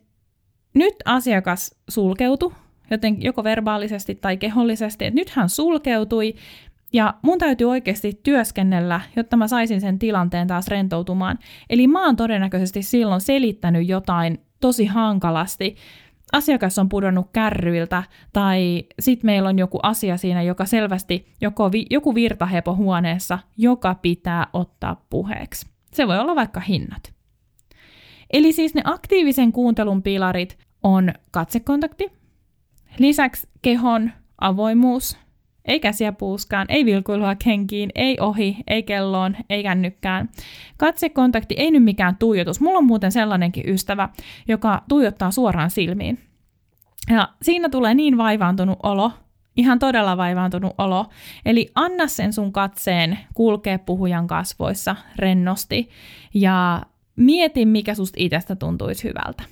nyt 0.74 0.94
asiakas 1.04 1.78
sulkeutui, 1.88 2.52
joten 2.90 3.22
joko 3.22 3.44
verbaalisesti 3.44 4.14
tai 4.14 4.36
kehollisesti, 4.36 5.04
että 5.04 5.20
nyt 5.20 5.30
hän 5.30 5.48
sulkeutui, 5.48 6.34
ja 6.92 7.14
mun 7.22 7.38
täytyy 7.38 7.70
oikeasti 7.70 8.20
työskennellä, 8.22 9.00
jotta 9.16 9.36
mä 9.36 9.48
saisin 9.48 9.80
sen 9.80 9.98
tilanteen 9.98 10.46
taas 10.46 10.68
rentoutumaan. 10.68 11.38
Eli 11.70 11.86
mä 11.86 12.06
oon 12.06 12.16
todennäköisesti 12.16 12.82
silloin 12.82 13.20
selittänyt 13.20 13.88
jotain 13.88 14.38
tosi 14.60 14.86
hankalasti, 14.86 15.76
asiakas 16.32 16.78
on 16.78 16.88
pudonnut 16.88 17.26
kärryiltä, 17.32 18.02
tai 18.32 18.84
sitten 19.00 19.26
meillä 19.26 19.48
on 19.48 19.58
joku 19.58 19.78
asia 19.82 20.16
siinä, 20.16 20.42
joka 20.42 20.64
selvästi, 20.64 21.32
joko 21.40 21.72
vi, 21.72 21.86
joku 21.90 22.14
virtahepo 22.14 22.74
huoneessa, 22.74 23.38
joka 23.56 23.94
pitää 23.94 24.46
ottaa 24.52 25.04
puheeksi. 25.10 25.66
Se 25.92 26.08
voi 26.08 26.18
olla 26.18 26.36
vaikka 26.36 26.60
hinnat. 26.60 27.13
Eli 28.34 28.52
siis 28.52 28.74
ne 28.74 28.82
aktiivisen 28.84 29.52
kuuntelun 29.52 30.02
pilarit 30.02 30.58
on 30.82 31.12
katsekontakti, 31.30 32.12
lisäksi 32.98 33.48
kehon 33.62 34.10
avoimuus, 34.40 35.18
ei 35.64 35.80
käsiä 35.80 36.12
puuskaan, 36.12 36.66
ei 36.68 36.84
vilkuilua 36.84 37.34
kenkiin, 37.34 37.90
ei 37.94 38.16
ohi, 38.20 38.56
ei 38.66 38.82
kelloon, 38.82 39.36
ei 39.50 39.62
kännykkään. 39.62 40.28
Katsekontakti 40.76 41.54
ei 41.58 41.70
nyt 41.70 41.84
mikään 41.84 42.16
tuijotus. 42.16 42.60
Mulla 42.60 42.78
on 42.78 42.86
muuten 42.86 43.12
sellainenkin 43.12 43.68
ystävä, 43.68 44.08
joka 44.48 44.82
tuijottaa 44.88 45.30
suoraan 45.30 45.70
silmiin. 45.70 46.18
Ja 47.10 47.28
siinä 47.42 47.68
tulee 47.68 47.94
niin 47.94 48.16
vaivaantunut 48.16 48.78
olo, 48.82 49.12
ihan 49.56 49.78
todella 49.78 50.16
vaivaantunut 50.16 50.74
olo. 50.78 51.06
Eli 51.46 51.70
anna 51.74 52.06
sen 52.06 52.32
sun 52.32 52.52
katseen 52.52 53.18
kulkea 53.34 53.78
puhujan 53.78 54.26
kasvoissa 54.26 54.96
rennosti 55.16 55.88
ja 56.34 56.82
mieti, 57.16 57.66
mikä 57.66 57.94
susta 57.94 58.16
itsestä 58.18 58.56
tuntuisi 58.56 59.04
hyvältä. 59.04 59.42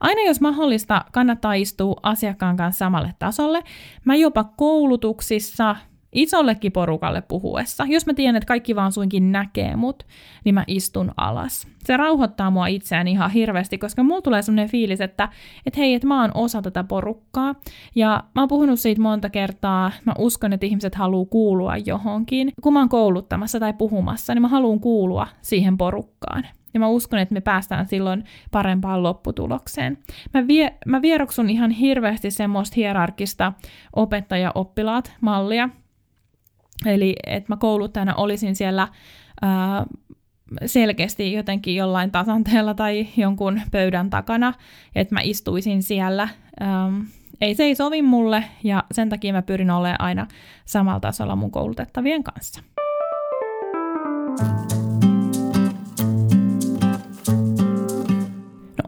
Aina 0.00 0.22
jos 0.22 0.40
mahdollista, 0.40 1.04
kannattaa 1.12 1.54
istua 1.54 1.96
asiakkaan 2.02 2.56
kanssa 2.56 2.78
samalle 2.78 3.14
tasolle. 3.18 3.62
Mä 4.04 4.16
jopa 4.16 4.44
koulutuksissa, 4.44 5.76
isollekin 6.14 6.72
porukalle 6.72 7.20
puhuessa. 7.20 7.84
Jos 7.88 8.06
mä 8.06 8.14
tiedän, 8.14 8.36
että 8.36 8.46
kaikki 8.46 8.76
vaan 8.76 8.92
suinkin 8.92 9.32
näkee 9.32 9.76
mut, 9.76 10.06
niin 10.44 10.54
mä 10.54 10.64
istun 10.66 11.12
alas. 11.16 11.68
Se 11.84 11.96
rauhoittaa 11.96 12.50
mua 12.50 12.66
itseään 12.66 13.08
ihan 13.08 13.30
hirveästi, 13.30 13.78
koska 13.78 14.02
mulla 14.02 14.22
tulee 14.22 14.42
sellainen 14.42 14.70
fiilis, 14.70 15.00
että, 15.00 15.28
että 15.66 15.80
hei, 15.80 15.94
että 15.94 16.06
mä 16.06 16.20
oon 16.20 16.30
osa 16.34 16.62
tätä 16.62 16.84
porukkaa. 16.84 17.54
Ja 17.94 18.24
mä 18.34 18.42
oon 18.42 18.48
puhunut 18.48 18.80
siitä 18.80 19.02
monta 19.02 19.30
kertaa. 19.30 19.92
Mä 20.04 20.12
uskon, 20.18 20.52
että 20.52 20.66
ihmiset 20.66 20.94
haluaa 20.94 21.26
kuulua 21.30 21.76
johonkin. 21.76 22.52
Kun 22.62 22.72
mä 22.72 22.78
oon 22.78 22.88
kouluttamassa 22.88 23.60
tai 23.60 23.72
puhumassa, 23.72 24.34
niin 24.34 24.42
mä 24.42 24.48
haluan 24.48 24.80
kuulua 24.80 25.26
siihen 25.42 25.78
porukkaan. 25.78 26.46
Ja 26.74 26.80
mä 26.80 26.88
uskon, 26.88 27.18
että 27.18 27.34
me 27.34 27.40
päästään 27.40 27.88
silloin 27.88 28.24
parempaan 28.50 29.02
lopputulokseen. 29.02 29.98
Mä, 30.34 30.46
vie, 30.46 30.74
mä 30.86 31.02
vieroksun 31.02 31.50
ihan 31.50 31.70
hirveästi 31.70 32.30
semmoista 32.30 32.74
hierarkista 32.76 33.52
opettaja-oppilaat-mallia. 33.96 35.68
Eli 36.86 37.16
että 37.26 37.52
mä 37.52 37.56
kouluttajana 37.56 38.14
olisin 38.14 38.56
siellä 38.56 38.88
ää, 39.42 39.86
selkeästi 40.66 41.32
jotenkin 41.32 41.76
jollain 41.76 42.10
tasanteella 42.10 42.74
tai 42.74 43.06
jonkun 43.16 43.60
pöydän 43.70 44.10
takana, 44.10 44.54
että 44.94 45.14
mä 45.14 45.20
istuisin 45.22 45.82
siellä. 45.82 46.28
Ähm, 46.62 47.00
ei 47.40 47.54
se 47.54 47.64
ei 47.64 47.74
sovi 47.74 48.02
mulle 48.02 48.44
ja 48.64 48.84
sen 48.92 49.08
takia 49.08 49.32
mä 49.32 49.42
pyrin 49.42 49.70
olemaan 49.70 50.00
aina 50.00 50.26
samalla 50.64 51.00
tasolla 51.00 51.36
mun 51.36 51.50
koulutettavien 51.50 52.24
kanssa. 52.24 52.60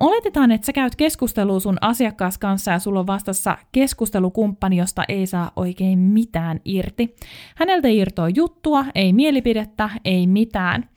Oletetaan, 0.00 0.52
että 0.52 0.66
sä 0.66 0.72
käyt 0.72 0.96
keskustelua 0.96 1.60
sun 1.60 1.78
asiakas 1.80 2.38
kanssa 2.38 2.70
ja 2.70 2.78
sulla 2.78 3.00
on 3.00 3.06
vastassa 3.06 3.58
keskustelukumppani, 3.72 4.76
josta 4.76 5.04
ei 5.08 5.26
saa 5.26 5.52
oikein 5.56 5.98
mitään 5.98 6.60
irti. 6.64 7.16
Häneltä 7.56 7.88
irtoaa 7.88 8.28
juttua, 8.28 8.84
ei 8.94 9.12
mielipidettä, 9.12 9.90
ei 10.04 10.26
mitään. 10.26 10.88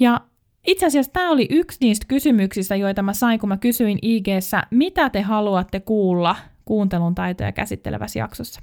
Ja 0.00 0.20
itse 0.66 0.86
asiassa 0.86 1.12
tämä 1.12 1.30
oli 1.30 1.46
yksi 1.50 1.78
niistä 1.80 2.06
kysymyksistä, 2.08 2.76
joita 2.76 3.02
mä 3.02 3.12
sain, 3.12 3.40
kun 3.40 3.48
mä 3.48 3.56
kysyin 3.56 3.98
ig 4.02 4.26
mitä 4.70 5.10
te 5.10 5.22
haluatte 5.22 5.80
kuulla 5.80 6.36
kuuntelun 6.64 7.14
taitoja 7.14 7.52
käsittelevässä 7.52 8.18
jaksossa. 8.18 8.60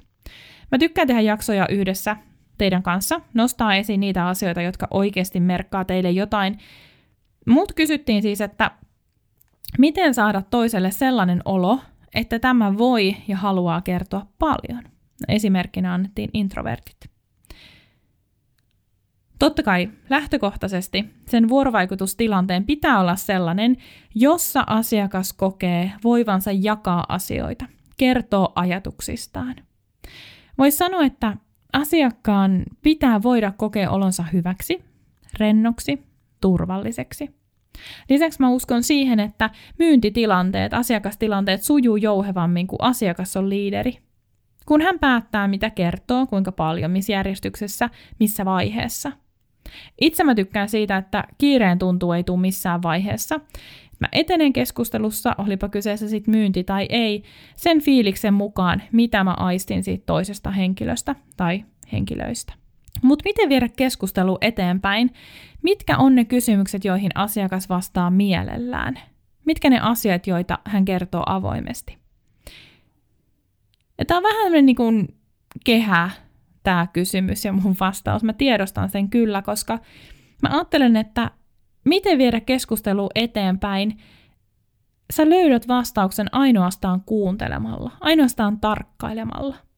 Mä 0.72 0.78
tykkään 0.78 1.08
tehdä 1.08 1.20
jaksoja 1.20 1.68
yhdessä 1.68 2.16
teidän 2.58 2.82
kanssa, 2.82 3.20
nostaa 3.34 3.74
esiin 3.74 4.00
niitä 4.00 4.26
asioita, 4.26 4.62
jotka 4.62 4.88
oikeasti 4.90 5.40
merkkaa 5.40 5.84
teille 5.84 6.10
jotain. 6.10 6.58
Mut 7.46 7.72
kysyttiin 7.72 8.22
siis, 8.22 8.40
että 8.40 8.70
Miten 9.78 10.14
saada 10.14 10.42
toiselle 10.42 10.90
sellainen 10.90 11.42
olo, 11.44 11.80
että 12.14 12.38
tämä 12.38 12.78
voi 12.78 13.16
ja 13.28 13.36
haluaa 13.36 13.80
kertoa 13.80 14.26
paljon? 14.38 14.82
Esimerkkinä 15.28 15.94
annettiin 15.94 16.30
introvertit. 16.34 17.10
Totta 19.38 19.62
kai 19.62 19.90
lähtökohtaisesti 20.10 21.04
sen 21.28 21.48
vuorovaikutustilanteen 21.48 22.64
pitää 22.64 23.00
olla 23.00 23.16
sellainen, 23.16 23.76
jossa 24.14 24.64
asiakas 24.66 25.32
kokee 25.32 25.92
voivansa 26.04 26.50
jakaa 26.52 27.06
asioita, 27.08 27.64
kertoo 27.96 28.52
ajatuksistaan. 28.54 29.56
Voisi 30.58 30.76
sanoa, 30.76 31.04
että 31.04 31.36
asiakkaan 31.72 32.62
pitää 32.82 33.22
voida 33.22 33.52
kokea 33.56 33.90
olonsa 33.90 34.22
hyväksi, 34.32 34.84
rennoksi, 35.38 36.02
turvalliseksi– 36.40 37.30
Lisäksi 38.08 38.40
mä 38.40 38.50
uskon 38.50 38.82
siihen, 38.82 39.20
että 39.20 39.50
myyntitilanteet, 39.78 40.74
asiakastilanteet 40.74 41.62
sujuu 41.62 41.96
jouhevammin, 41.96 42.66
kun 42.66 42.82
asiakas 42.82 43.36
on 43.36 43.48
liideri. 43.48 43.98
Kun 44.66 44.80
hän 44.80 44.98
päättää, 44.98 45.48
mitä 45.48 45.70
kertoo, 45.70 46.26
kuinka 46.26 46.52
paljon, 46.52 46.90
missä 46.90 47.12
järjestyksessä, 47.12 47.90
missä 48.20 48.44
vaiheessa. 48.44 49.12
Itse 50.00 50.24
mä 50.24 50.34
tykkään 50.34 50.68
siitä, 50.68 50.96
että 50.96 51.24
kiireen 51.38 51.78
tuntuu 51.78 52.12
ei 52.12 52.24
tule 52.24 52.40
missään 52.40 52.82
vaiheessa. 52.82 53.40
Mä 54.00 54.08
etenen 54.12 54.52
keskustelussa, 54.52 55.34
olipa 55.38 55.68
kyseessä 55.68 56.08
sitten 56.08 56.34
myynti 56.34 56.64
tai 56.64 56.86
ei, 56.88 57.22
sen 57.56 57.80
fiiliksen 57.80 58.34
mukaan, 58.34 58.82
mitä 58.92 59.24
mä 59.24 59.30
aistin 59.30 59.82
siitä 59.82 60.02
toisesta 60.06 60.50
henkilöstä 60.50 61.14
tai 61.36 61.64
henkilöistä. 61.92 62.61
Mutta 63.02 63.22
miten 63.24 63.48
viedä 63.48 63.68
keskustelu 63.68 64.38
eteenpäin? 64.40 65.14
Mitkä 65.62 65.96
on 65.96 66.14
ne 66.14 66.24
kysymykset, 66.24 66.84
joihin 66.84 67.10
asiakas 67.14 67.68
vastaa 67.68 68.10
mielellään? 68.10 68.98
Mitkä 69.44 69.70
ne 69.70 69.80
asiat, 69.80 70.26
joita 70.26 70.58
hän 70.64 70.84
kertoo 70.84 71.22
avoimesti? 71.26 71.98
Tämä 74.06 74.18
on 74.18 74.22
vähän 74.22 74.66
niin 74.66 74.76
kuin 74.76 75.16
kehä, 75.64 76.10
tämä 76.62 76.86
kysymys 76.92 77.44
ja 77.44 77.52
mun 77.52 77.76
vastaus. 77.80 78.22
Mä 78.22 78.32
tiedostan 78.32 78.90
sen 78.90 79.10
kyllä, 79.10 79.42
koska 79.42 79.78
mä 80.42 80.48
ajattelen, 80.52 80.96
että 80.96 81.30
miten 81.84 82.18
viedä 82.18 82.40
keskustelu 82.40 83.08
eteenpäin, 83.14 83.98
sä 85.12 85.30
löydät 85.30 85.68
vastauksen 85.68 86.26
ainoastaan 86.34 87.02
kuuntelemalla, 87.06 87.90
ainoastaan 88.00 88.60
tarkkailemalla– 88.60 89.56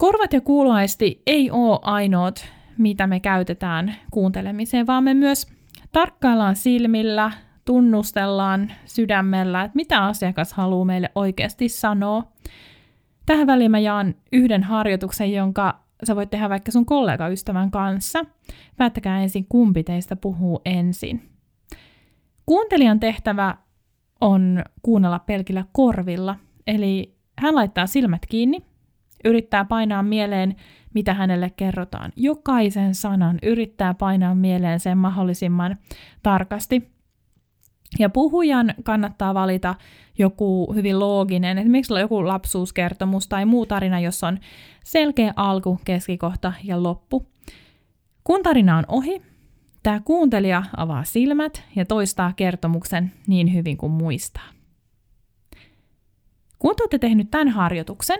Korvat 0.00 0.32
ja 0.32 0.40
kuuloaisti 0.40 1.22
ei 1.26 1.50
ole 1.50 1.78
ainoat, 1.82 2.46
mitä 2.78 3.06
me 3.06 3.20
käytetään 3.20 3.94
kuuntelemiseen, 4.10 4.86
vaan 4.86 5.04
me 5.04 5.14
myös 5.14 5.46
tarkkaillaan 5.92 6.56
silmillä, 6.56 7.32
tunnustellaan 7.64 8.72
sydämellä, 8.84 9.62
että 9.62 9.76
mitä 9.76 10.04
asiakas 10.04 10.52
haluaa 10.52 10.84
meille 10.84 11.10
oikeasti 11.14 11.68
sanoa. 11.68 12.32
Tähän 13.26 13.46
väliin 13.46 13.70
mä 13.70 13.78
jaan 13.78 14.14
yhden 14.32 14.62
harjoituksen, 14.62 15.32
jonka 15.32 15.80
sä 16.04 16.16
voit 16.16 16.30
tehdä 16.30 16.48
vaikka 16.48 16.72
sun 16.72 16.86
kollegaystävän 16.86 17.70
kanssa. 17.70 18.24
Päättäkää 18.76 19.22
ensin, 19.22 19.46
kumpi 19.48 19.84
teistä 19.84 20.16
puhuu 20.16 20.60
ensin. 20.64 21.30
Kuuntelijan 22.46 23.00
tehtävä 23.00 23.56
on 24.20 24.64
kuunnella 24.82 25.18
pelkillä 25.18 25.64
korvilla, 25.72 26.36
eli 26.66 27.14
hän 27.38 27.54
laittaa 27.54 27.86
silmät 27.86 28.26
kiinni 28.26 28.69
Yrittää 29.24 29.64
painaa 29.64 30.02
mieleen, 30.02 30.56
mitä 30.94 31.14
hänelle 31.14 31.50
kerrotaan. 31.50 32.12
Jokaisen 32.16 32.94
sanan 32.94 33.38
yrittää 33.42 33.94
painaa 33.94 34.34
mieleen 34.34 34.80
sen 34.80 34.98
mahdollisimman 34.98 35.76
tarkasti. 36.22 36.90
Ja 37.98 38.10
puhujan 38.10 38.74
kannattaa 38.82 39.34
valita 39.34 39.74
joku 40.18 40.72
hyvin 40.74 41.00
looginen, 41.00 41.58
esimerkiksi 41.58 41.94
joku 41.94 42.26
lapsuuskertomus 42.26 43.28
tai 43.28 43.44
muu 43.44 43.66
tarina, 43.66 44.00
jossa 44.00 44.28
on 44.28 44.38
selkeä 44.84 45.32
alku, 45.36 45.80
keskikohta 45.84 46.52
ja 46.64 46.82
loppu. 46.82 47.26
Kun 48.24 48.42
tarina 48.42 48.78
on 48.78 48.84
ohi, 48.88 49.22
tämä 49.82 50.00
kuuntelija 50.04 50.62
avaa 50.76 51.04
silmät 51.04 51.64
ja 51.76 51.84
toistaa 51.84 52.32
kertomuksen 52.36 53.12
niin 53.26 53.54
hyvin 53.54 53.76
kuin 53.76 53.92
muistaa. 53.92 54.48
Kun 56.58 56.76
te 56.76 56.82
olette 56.82 56.98
tehnyt 56.98 57.30
tämän 57.30 57.48
harjoituksen, 57.48 58.18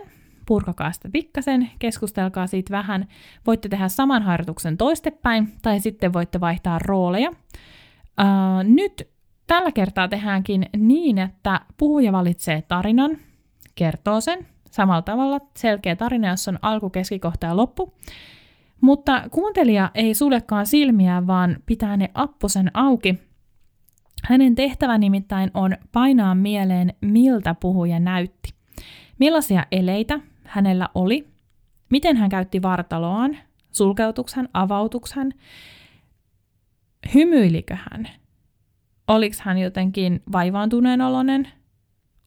purkakaa 0.51 0.91
sitä 0.91 1.09
pikkasen, 1.11 1.71
keskustelkaa 1.79 2.47
siitä 2.47 2.71
vähän. 2.71 3.07
Voitte 3.47 3.69
tehdä 3.69 3.87
saman 3.87 4.23
harjoituksen 4.23 4.77
toistepäin, 4.77 5.47
tai 5.61 5.79
sitten 5.79 6.13
voitte 6.13 6.39
vaihtaa 6.39 6.79
rooleja. 6.79 7.29
Uh, 7.29 8.63
nyt 8.63 9.09
tällä 9.47 9.71
kertaa 9.71 10.07
tehdäänkin 10.07 10.65
niin, 10.77 11.17
että 11.17 11.61
puhuja 11.77 12.11
valitsee 12.11 12.61
tarinan, 12.61 13.17
kertoo 13.75 14.21
sen 14.21 14.47
samalla 14.71 15.01
tavalla, 15.01 15.39
selkeä 15.57 15.95
tarina, 15.95 16.29
jossa 16.29 16.51
on 16.51 16.59
alku, 16.61 16.89
keskikohta 16.89 17.45
ja 17.47 17.57
loppu. 17.57 17.93
Mutta 18.81 19.23
kuuntelija 19.31 19.91
ei 19.93 20.13
suljekaan 20.13 20.65
silmiä, 20.65 21.27
vaan 21.27 21.57
pitää 21.65 21.97
ne 21.97 22.09
apposen 22.13 22.71
auki. 22.73 23.19
Hänen 24.23 24.55
tehtävä 24.55 24.97
nimittäin 24.97 25.51
on 25.53 25.77
painaa 25.91 26.35
mieleen, 26.35 26.93
miltä 27.01 27.55
puhuja 27.55 27.99
näytti. 27.99 28.53
Millaisia 29.19 29.65
eleitä 29.71 30.19
hänellä 30.51 30.89
oli, 30.95 31.27
miten 31.89 32.17
hän 32.17 32.29
käytti 32.29 32.61
vartaloaan, 32.61 33.37
sulkeutuksen, 33.71 34.49
avautuksen, 34.53 35.33
hymyilikö 37.13 37.75
hän, 37.75 38.07
oliko 39.07 39.35
hän 39.41 39.57
jotenkin 39.57 40.23
vaivaantuneen 40.31 41.01
oloinen, 41.01 41.47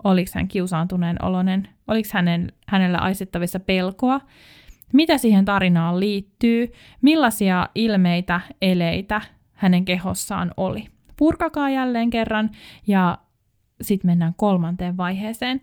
oliko 0.05 0.31
hän 0.35 0.49
kiusaantuneen 0.49 1.25
oloinen, 1.25 1.69
oliko 1.89 2.09
hänen, 2.13 2.53
hänellä 2.69 2.99
aistittavissa 2.99 3.61
pelkoa, 3.61 4.21
mitä 4.93 5.19
siihen 5.19 5.45
tarinaan 5.45 6.01
liittyy, 6.01 6.73
millaisia 7.03 7.69
ilmeitä, 7.75 8.41
eleitä 8.63 9.21
hänen 9.53 9.85
kehossaan 9.85 10.51
oli. 10.57 10.87
Purkakaa 11.17 11.71
jälleen 11.71 12.11
kerran 12.11 12.51
ja 12.87 13.19
sitten 13.81 14.11
mennään 14.11 14.35
kolmanteen 14.37 14.97
vaiheeseen. 14.97 15.61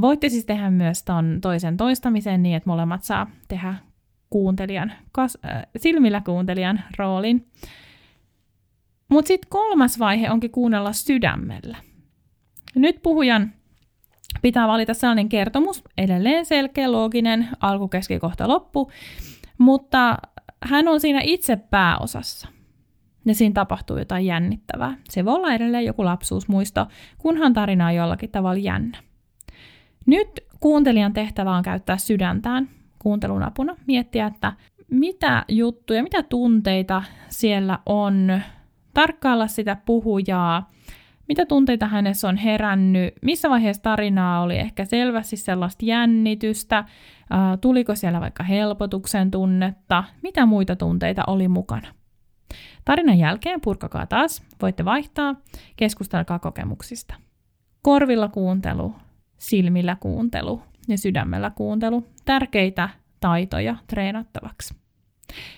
Voitte 0.00 0.28
siis 0.28 0.44
tehdä 0.44 0.70
myös 0.70 1.02
ton 1.02 1.38
toisen 1.42 1.76
toistamisen 1.76 2.42
niin, 2.42 2.56
että 2.56 2.70
molemmat 2.70 3.04
saa 3.04 3.30
tehdä 3.48 3.74
kuuntelijan, 4.30 4.92
kas, 5.12 5.38
äh, 5.44 5.62
silmillä 5.76 6.22
kuuntelijan 6.24 6.80
roolin. 6.98 7.46
Mutta 9.08 9.28
sitten 9.28 9.50
kolmas 9.50 9.98
vaihe 9.98 10.30
onkin 10.30 10.50
kuunnella 10.50 10.92
sydämellä. 10.92 11.76
Nyt 12.74 13.02
puhujan 13.02 13.52
Pitää 14.42 14.68
valita 14.68 14.94
sellainen 14.94 15.28
kertomus, 15.28 15.82
edelleen 15.98 16.46
selkeä, 16.46 16.92
looginen, 16.92 17.48
alku, 17.60 17.88
keski, 17.88 18.18
kohta, 18.18 18.48
loppu, 18.48 18.90
mutta 19.58 20.18
hän 20.62 20.88
on 20.88 21.00
siinä 21.00 21.20
itse 21.22 21.56
pääosassa. 21.56 22.48
Ja 23.24 23.34
siinä 23.34 23.52
tapahtuu 23.52 23.98
jotain 23.98 24.26
jännittävää. 24.26 24.96
Se 25.08 25.24
voi 25.24 25.34
olla 25.34 25.52
edelleen 25.52 25.84
joku 25.84 26.04
lapsuusmuisto, 26.04 26.86
kunhan 27.18 27.52
tarina 27.52 27.86
on 27.86 27.94
jollakin 27.94 28.30
tavalla 28.30 28.60
jännä. 28.60 28.98
Nyt 30.06 30.28
kuuntelijan 30.60 31.12
tehtävä 31.12 31.56
on 31.56 31.62
käyttää 31.62 31.98
sydäntään 31.98 32.68
kuuntelun 32.98 33.42
apuna, 33.42 33.76
miettiä, 33.86 34.26
että 34.26 34.52
mitä 34.90 35.44
juttuja, 35.48 36.02
mitä 36.02 36.22
tunteita 36.22 37.02
siellä 37.28 37.78
on, 37.86 38.40
tarkkailla 38.94 39.46
sitä 39.46 39.76
puhujaa, 39.86 40.70
mitä 41.28 41.46
tunteita 41.46 41.86
hänessä 41.86 42.28
on 42.28 42.36
herännyt, 42.36 43.14
missä 43.22 43.50
vaiheessa 43.50 43.82
tarinaa 43.82 44.42
oli 44.42 44.56
ehkä 44.56 44.84
selvästi 44.84 45.36
sellaista 45.36 45.84
jännitystä, 45.84 46.84
tuliko 47.60 47.94
siellä 47.94 48.20
vaikka 48.20 48.42
helpotuksen 48.42 49.30
tunnetta, 49.30 50.04
mitä 50.22 50.46
muita 50.46 50.76
tunteita 50.76 51.24
oli 51.26 51.48
mukana. 51.48 51.88
Tarinan 52.84 53.18
jälkeen 53.18 53.60
purkakaa 53.60 54.06
taas, 54.06 54.42
voitte 54.62 54.84
vaihtaa, 54.84 55.34
keskustelkaa 55.76 56.38
kokemuksista. 56.38 57.14
Korvilla 57.82 58.28
kuuntelu, 58.28 58.94
silmillä 59.40 59.96
kuuntelu 60.00 60.62
ja 60.88 60.98
sydämellä 60.98 61.50
kuuntelu, 61.50 62.06
tärkeitä 62.24 62.88
taitoja 63.20 63.76
treenattavaksi. 63.86 64.74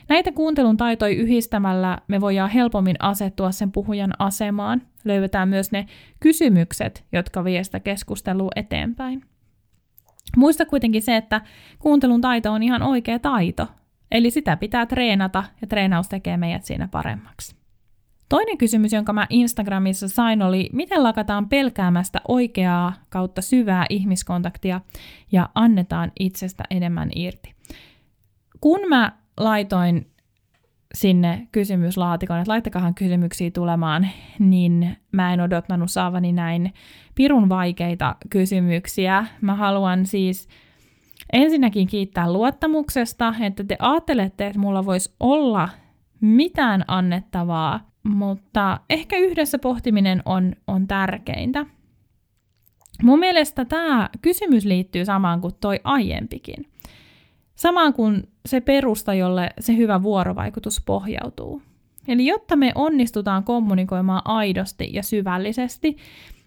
Näitä 0.09 0.33
kuuntelun 0.33 0.77
taitoja 0.77 1.15
yhdistämällä 1.15 1.99
me 2.09 2.21
voidaan 2.21 2.51
helpommin 2.51 2.97
asettua 2.99 3.53
sen 3.53 3.73
puhujan 3.73 4.13
asemaan. 4.19 4.83
Löydetään 5.05 5.49
myös 5.49 5.73
ne 5.73 5.87
kysymykset, 6.21 7.05
jotka 7.13 7.45
vie 7.45 7.65
sitä 7.65 7.81
keskustelua 7.81 8.51
eteenpäin. 8.57 9.25
Muista 10.37 10.67
kuitenkin 10.67 11.03
se, 11.03 11.17
että 11.17 11.41
kuuntelun 11.79 12.21
taito 12.21 12.53
on 12.53 12.63
ihan 12.63 12.83
oikea 12.83 13.19
taito, 13.19 13.69
eli 14.11 14.31
sitä 14.31 14.57
pitää 14.57 14.87
treenata 14.87 15.45
ja 15.61 15.67
treenaus 15.67 16.09
tekee 16.09 16.37
meidät 16.37 16.65
siinä 16.65 16.89
paremmaksi. 16.89 17.62
Toinen 18.33 18.59
kysymys, 18.59 18.93
jonka 18.93 19.13
mä 19.13 19.27
Instagramissa 19.31 20.09
sain, 20.09 20.43
oli, 20.43 20.71
miten 20.73 21.03
lakataan 21.03 21.49
pelkäämästä 21.49 22.21
oikeaa 22.29 22.93
kautta 23.09 23.43
syvää 23.43 23.87
ihmiskontaktia 23.91 24.81
ja 25.33 25.49
annetaan 25.55 26.13
itsestä 26.21 26.65
enemmän 26.71 27.11
irti. 27.15 27.55
Kun 28.61 28.81
mä 28.89 29.13
laitoin 29.37 30.11
sinne 30.95 31.49
kysymyslaatikon, 31.53 32.39
että 32.39 32.51
laittakahan 32.51 32.95
kysymyksiä 32.95 33.51
tulemaan, 33.51 34.09
niin 34.39 34.97
mä 35.13 35.33
en 35.33 35.41
odottanut 35.41 35.91
saavani 35.91 36.33
näin 36.33 36.73
pirun 37.15 37.49
vaikeita 37.49 38.17
kysymyksiä. 38.31 39.27
Mä 39.41 39.55
haluan 39.55 40.07
siis 40.07 40.49
ensinnäkin 41.33 41.87
kiittää 41.87 42.33
luottamuksesta, 42.33 43.35
että 43.41 43.65
te 43.65 43.77
ajattelette, 43.79 44.47
että 44.47 44.59
mulla 44.59 44.87
voisi 44.87 45.15
olla 45.21 45.69
mitään 46.21 46.85
annettavaa, 46.89 47.92
mutta 48.03 48.81
ehkä 48.91 49.17
yhdessä 49.17 49.59
pohtiminen 49.59 50.23
on, 50.25 50.53
on 50.67 50.87
tärkeintä. 50.87 51.67
Mun 53.03 53.19
mielestä 53.19 53.65
tämä 53.65 54.11
kysymys 54.23 54.65
liittyy 54.65 55.05
samaan 55.05 55.41
kuin 55.41 55.55
toi 55.61 55.81
aiempikin. 55.85 56.67
Samaan 57.55 57.93
kuin 57.93 58.29
se 58.47 58.61
perusta, 58.61 59.15
jolle 59.15 59.51
se 59.61 59.77
hyvä 59.77 60.03
vuorovaikutus 60.03 60.83
pohjautuu. 60.87 61.63
Eli 62.09 62.27
jotta 62.27 62.57
me 62.57 62.73
onnistutaan 62.75 63.45
kommunikoimaan 63.45 64.23
aidosti 64.25 64.91
ja 64.93 65.03
syvällisesti, 65.03 65.97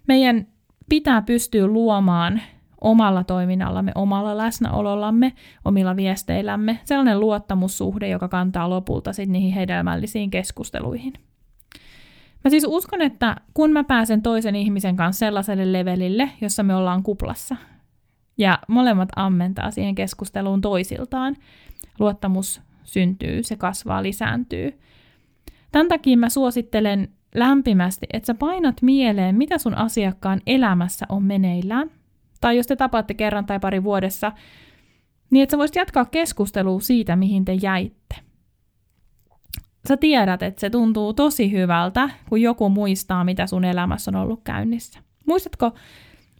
meidän 0.08 0.46
pitää 0.88 1.22
pystyä 1.22 1.66
luomaan 1.66 2.40
omalla 2.80 3.24
toiminnallamme, 3.24 3.92
omalla 3.94 4.36
läsnäolollamme, 4.36 5.32
omilla 5.64 5.96
viesteillämme 5.96 6.78
sellainen 6.84 7.20
luottamussuhde, 7.20 8.08
joka 8.08 8.28
kantaa 8.28 8.70
lopulta 8.70 9.12
sitten 9.12 9.32
niihin 9.32 9.52
hedelmällisiin 9.52 10.30
keskusteluihin. 10.30 11.12
Mä 12.46 12.50
siis 12.50 12.66
uskon, 12.68 13.02
että 13.02 13.36
kun 13.54 13.72
mä 13.72 13.84
pääsen 13.84 14.22
toisen 14.22 14.56
ihmisen 14.56 14.96
kanssa 14.96 15.18
sellaiselle 15.18 15.72
levelille, 15.72 16.30
jossa 16.40 16.62
me 16.62 16.74
ollaan 16.74 17.02
kuplassa, 17.02 17.56
ja 18.38 18.58
molemmat 18.68 19.08
ammentaa 19.16 19.70
siihen 19.70 19.94
keskusteluun 19.94 20.60
toisiltaan. 20.60 21.36
Luottamus 21.98 22.62
syntyy, 22.84 23.42
se 23.42 23.56
kasvaa, 23.56 24.02
lisääntyy. 24.02 24.78
Tämän 25.72 25.88
takia 25.88 26.16
mä 26.16 26.28
suosittelen 26.28 27.08
lämpimästi, 27.34 28.06
että 28.12 28.26
sä 28.26 28.34
painat 28.34 28.82
mieleen, 28.82 29.34
mitä 29.34 29.58
sun 29.58 29.74
asiakkaan 29.74 30.40
elämässä 30.46 31.06
on 31.08 31.22
meneillään. 31.22 31.90
Tai 32.40 32.56
jos 32.56 32.66
te 32.66 32.76
tapaatte 32.76 33.14
kerran 33.14 33.46
tai 33.46 33.60
pari 33.60 33.84
vuodessa, 33.84 34.32
niin 35.30 35.42
että 35.42 35.50
sä 35.50 35.58
voisit 35.58 35.76
jatkaa 35.76 36.04
keskustelua 36.04 36.80
siitä, 36.80 37.16
mihin 37.16 37.44
te 37.44 37.52
jäitte. 37.52 38.25
Sä 39.88 39.96
tiedät, 39.96 40.42
että 40.42 40.60
se 40.60 40.70
tuntuu 40.70 41.14
tosi 41.14 41.52
hyvältä, 41.52 42.10
kun 42.28 42.42
joku 42.42 42.68
muistaa, 42.68 43.24
mitä 43.24 43.46
sun 43.46 43.64
elämässä 43.64 44.10
on 44.10 44.16
ollut 44.16 44.40
käynnissä. 44.44 45.00
Muistatko 45.26 45.72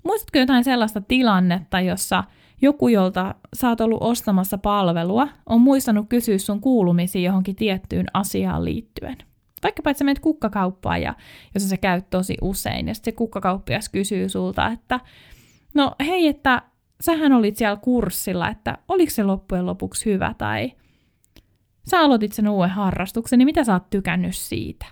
Muistatko 0.06 0.38
jotain 0.38 0.64
sellaista 0.64 1.00
tilannetta, 1.00 1.80
jossa 1.80 2.24
joku, 2.62 2.88
jolta 2.88 3.34
sä 3.54 3.68
oot 3.68 3.80
ollut 3.80 4.02
ostamassa 4.02 4.58
palvelua, 4.58 5.28
on 5.46 5.60
muistanut 5.60 6.06
kysyä 6.08 6.38
sun 6.38 6.60
kuulumisia 6.60 7.22
johonkin 7.22 7.56
tiettyyn 7.56 8.06
asiaan 8.14 8.64
liittyen? 8.64 9.16
Vaikkapa, 9.62 9.90
että 9.90 9.98
sä 9.98 10.04
menet 10.04 10.18
kukkakauppaan 10.18 11.02
ja 11.02 11.14
jos 11.54 11.68
sä 11.68 11.76
käyt 11.76 12.10
tosi 12.10 12.36
usein, 12.42 12.88
ja 12.88 12.94
sitten 12.94 13.12
se 13.12 13.16
kukkakauppias 13.16 13.88
kysyy 13.88 14.28
sulta, 14.28 14.66
että 14.68 15.00
no 15.74 15.92
hei, 16.06 16.26
että 16.26 16.62
sähän 17.00 17.32
olit 17.32 17.56
siellä 17.56 17.76
kurssilla, 17.76 18.48
että 18.48 18.78
oliko 18.88 19.10
se 19.10 19.24
loppujen 19.24 19.66
lopuksi 19.66 20.04
hyvä, 20.12 20.34
tai 20.38 20.72
sä 21.90 22.00
aloitit 22.00 22.32
sen 22.32 22.48
uuden 22.48 22.70
harrastuksen, 22.70 23.38
niin 23.38 23.46
mitä 23.46 23.64
sä 23.64 23.72
oot 23.72 23.90
tykännyt 23.90 24.36
siitä? 24.36 24.86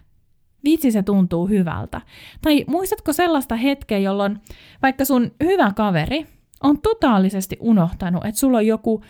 Vitsi 0.65 0.91
se 0.91 1.03
tuntuu 1.03 1.47
hyvältä. 1.47 2.01
Tai 2.43 2.65
muistatko 2.69 3.13
sellaista 3.13 3.57
hetkeä, 3.57 3.99
jolloin 3.99 4.39
vaikka 4.83 5.05
sun 5.05 5.33
hyvä 5.45 5.73
kaveri 5.77 6.27
on 6.63 6.81
totaalisesti 6.81 7.57
unohtanut, 7.61 8.25
että 8.25 8.39
sulla 8.39 8.59
on 8.59 8.67
joku 8.67 9.03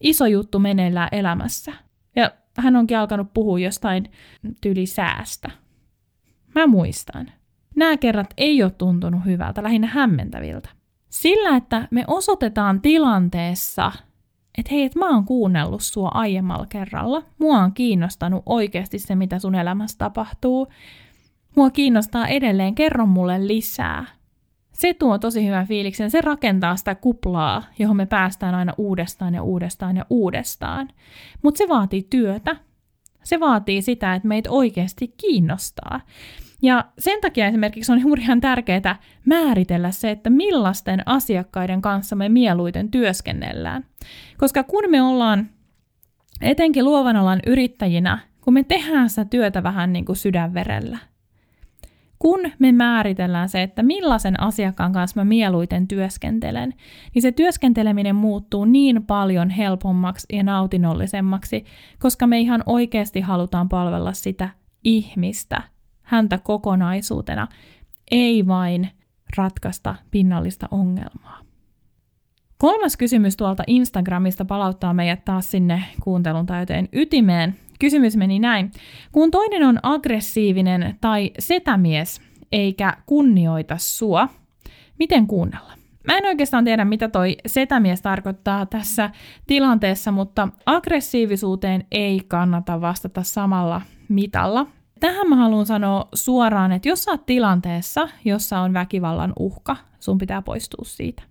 iso 0.00 0.26
juttu 0.26 0.58
meneillään 0.58 1.08
elämässä. 1.12 1.72
Ja 2.16 2.30
hän 2.56 2.76
onkin 2.76 2.98
alkanut 2.98 3.34
puhua 3.34 3.58
jostain 3.58 4.10
tyli 4.60 4.86
säästä. 4.86 5.50
Mä 6.54 6.66
muistan. 6.66 7.30
Nämä 7.76 7.96
kerrat 7.96 8.34
ei 8.36 8.62
ole 8.62 8.70
tuntunut 8.70 9.24
hyvältä, 9.24 9.62
lähinnä 9.62 9.86
hämmentäviltä. 9.86 10.68
Sillä, 11.08 11.56
että 11.56 11.88
me 11.90 12.04
osoitetaan 12.06 12.80
tilanteessa, 12.80 13.92
että 14.60 14.74
hei, 14.74 14.84
että 14.84 14.98
mä 14.98 15.10
oon 15.10 15.24
kuunnellut 15.24 15.82
sua 15.82 16.08
aiemmalla 16.14 16.66
kerralla, 16.66 17.22
mua 17.38 17.58
on 17.58 17.72
kiinnostanut 17.72 18.42
oikeasti 18.46 18.98
se, 18.98 19.14
mitä 19.14 19.38
sun 19.38 19.54
elämässä 19.54 19.98
tapahtuu, 19.98 20.68
mua 21.56 21.70
kiinnostaa 21.70 22.28
edelleen, 22.28 22.74
kerro 22.74 23.06
mulle 23.06 23.46
lisää. 23.46 24.04
Se 24.72 24.94
tuo 24.94 25.18
tosi 25.18 25.46
hyvän 25.46 25.66
fiiliksen, 25.66 26.10
se 26.10 26.20
rakentaa 26.20 26.76
sitä 26.76 26.94
kuplaa, 26.94 27.62
johon 27.78 27.96
me 27.96 28.06
päästään 28.06 28.54
aina 28.54 28.72
uudestaan 28.78 29.34
ja 29.34 29.42
uudestaan 29.42 29.96
ja 29.96 30.06
uudestaan. 30.10 30.88
Mutta 31.42 31.58
se 31.58 31.68
vaatii 31.68 32.06
työtä. 32.10 32.56
Se 33.22 33.40
vaatii 33.40 33.82
sitä, 33.82 34.14
että 34.14 34.28
meitä 34.28 34.50
oikeasti 34.50 35.14
kiinnostaa. 35.16 36.00
Ja 36.62 36.84
sen 36.98 37.20
takia 37.20 37.46
esimerkiksi 37.46 37.92
on 37.92 38.18
ihan 38.20 38.40
tärkeää 38.40 38.96
määritellä 39.24 39.90
se, 39.90 40.10
että 40.10 40.30
millaisten 40.30 41.02
asiakkaiden 41.06 41.82
kanssa 41.82 42.16
me 42.16 42.28
mieluiten 42.28 42.90
työskennellään. 42.90 43.84
Koska 44.38 44.62
kun 44.62 44.84
me 44.88 45.02
ollaan 45.02 45.50
etenkin 46.40 46.84
luovan 46.84 47.16
alan 47.16 47.40
yrittäjinä, 47.46 48.18
kun 48.40 48.54
me 48.54 48.62
tehdään 48.62 49.10
sitä 49.10 49.24
työtä 49.24 49.62
vähän 49.62 49.92
niin 49.92 50.04
kuin 50.04 50.16
sydänverellä, 50.16 50.98
kun 52.18 52.40
me 52.58 52.72
määritellään 52.72 53.48
se, 53.48 53.62
että 53.62 53.82
millaisen 53.82 54.40
asiakkaan 54.40 54.92
kanssa 54.92 55.20
mä 55.20 55.24
mieluiten 55.24 55.88
työskentelen, 55.88 56.74
niin 57.14 57.22
se 57.22 57.32
työskenteleminen 57.32 58.16
muuttuu 58.16 58.64
niin 58.64 59.06
paljon 59.06 59.50
helpommaksi 59.50 60.26
ja 60.32 60.42
nautinnollisemmaksi, 60.42 61.64
koska 61.98 62.26
me 62.26 62.40
ihan 62.40 62.62
oikeasti 62.66 63.20
halutaan 63.20 63.68
palvella 63.68 64.12
sitä 64.12 64.48
ihmistä, 64.84 65.62
häntä 66.10 66.38
kokonaisuutena, 66.38 67.48
ei 68.10 68.46
vain 68.46 68.90
ratkaista 69.36 69.94
pinnallista 70.10 70.68
ongelmaa. 70.70 71.40
Kolmas 72.58 72.96
kysymys 72.96 73.36
tuolta 73.36 73.62
Instagramista 73.66 74.44
palauttaa 74.44 74.94
meidät 74.94 75.24
taas 75.24 75.50
sinne 75.50 75.84
kuuntelun 76.02 76.46
täyteen 76.46 76.88
ytimeen. 76.92 77.56
Kysymys 77.80 78.16
meni 78.16 78.38
näin. 78.38 78.70
Kun 79.12 79.30
toinen 79.30 79.64
on 79.64 79.78
aggressiivinen 79.82 80.98
tai 81.00 81.30
setämies 81.38 82.20
eikä 82.52 82.96
kunnioita 83.06 83.74
sua, 83.78 84.28
miten 84.98 85.26
kuunnella? 85.26 85.72
Mä 86.06 86.18
en 86.18 86.26
oikeastaan 86.26 86.64
tiedä, 86.64 86.84
mitä 86.84 87.08
toi 87.08 87.36
setämies 87.46 88.02
tarkoittaa 88.02 88.66
tässä 88.66 89.10
tilanteessa, 89.46 90.12
mutta 90.12 90.48
aggressiivisuuteen 90.66 91.84
ei 91.90 92.20
kannata 92.28 92.80
vastata 92.80 93.22
samalla 93.22 93.80
mitalla. 94.08 94.66
Tähän 95.00 95.28
mä 95.28 95.36
haluan 95.36 95.66
sanoa 95.66 96.08
suoraan, 96.14 96.72
että 96.72 96.88
jos 96.88 97.04
sä 97.04 97.10
oot 97.10 97.26
tilanteessa, 97.26 98.08
jossa 98.24 98.60
on 98.60 98.72
väkivallan 98.72 99.32
uhka, 99.38 99.76
sun 100.00 100.18
pitää 100.18 100.42
poistua 100.42 100.84
siitä. 100.84 101.22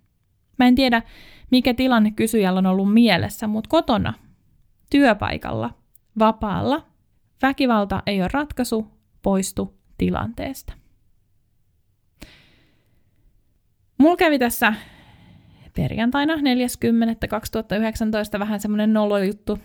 Mä 0.58 0.66
en 0.66 0.74
tiedä, 0.74 1.02
mikä 1.50 1.74
tilanne 1.74 2.10
kysyjällä 2.10 2.58
on 2.58 2.66
ollut 2.66 2.92
mielessä, 2.92 3.46
mutta 3.46 3.68
kotona, 3.68 4.14
työpaikalla, 4.90 5.70
vapaalla, 6.18 6.86
väkivalta 7.42 8.02
ei 8.06 8.20
ole 8.20 8.30
ratkaisu, 8.32 8.86
poistu 9.22 9.74
tilanteesta. 9.98 10.72
Mulla 13.98 14.16
kävi 14.16 14.38
tässä 14.38 14.74
perjantaina 15.76 16.34
40.2019 16.34 16.40
vähän 18.38 18.60
semmoinen 18.60 18.92
juttu. 19.26 19.58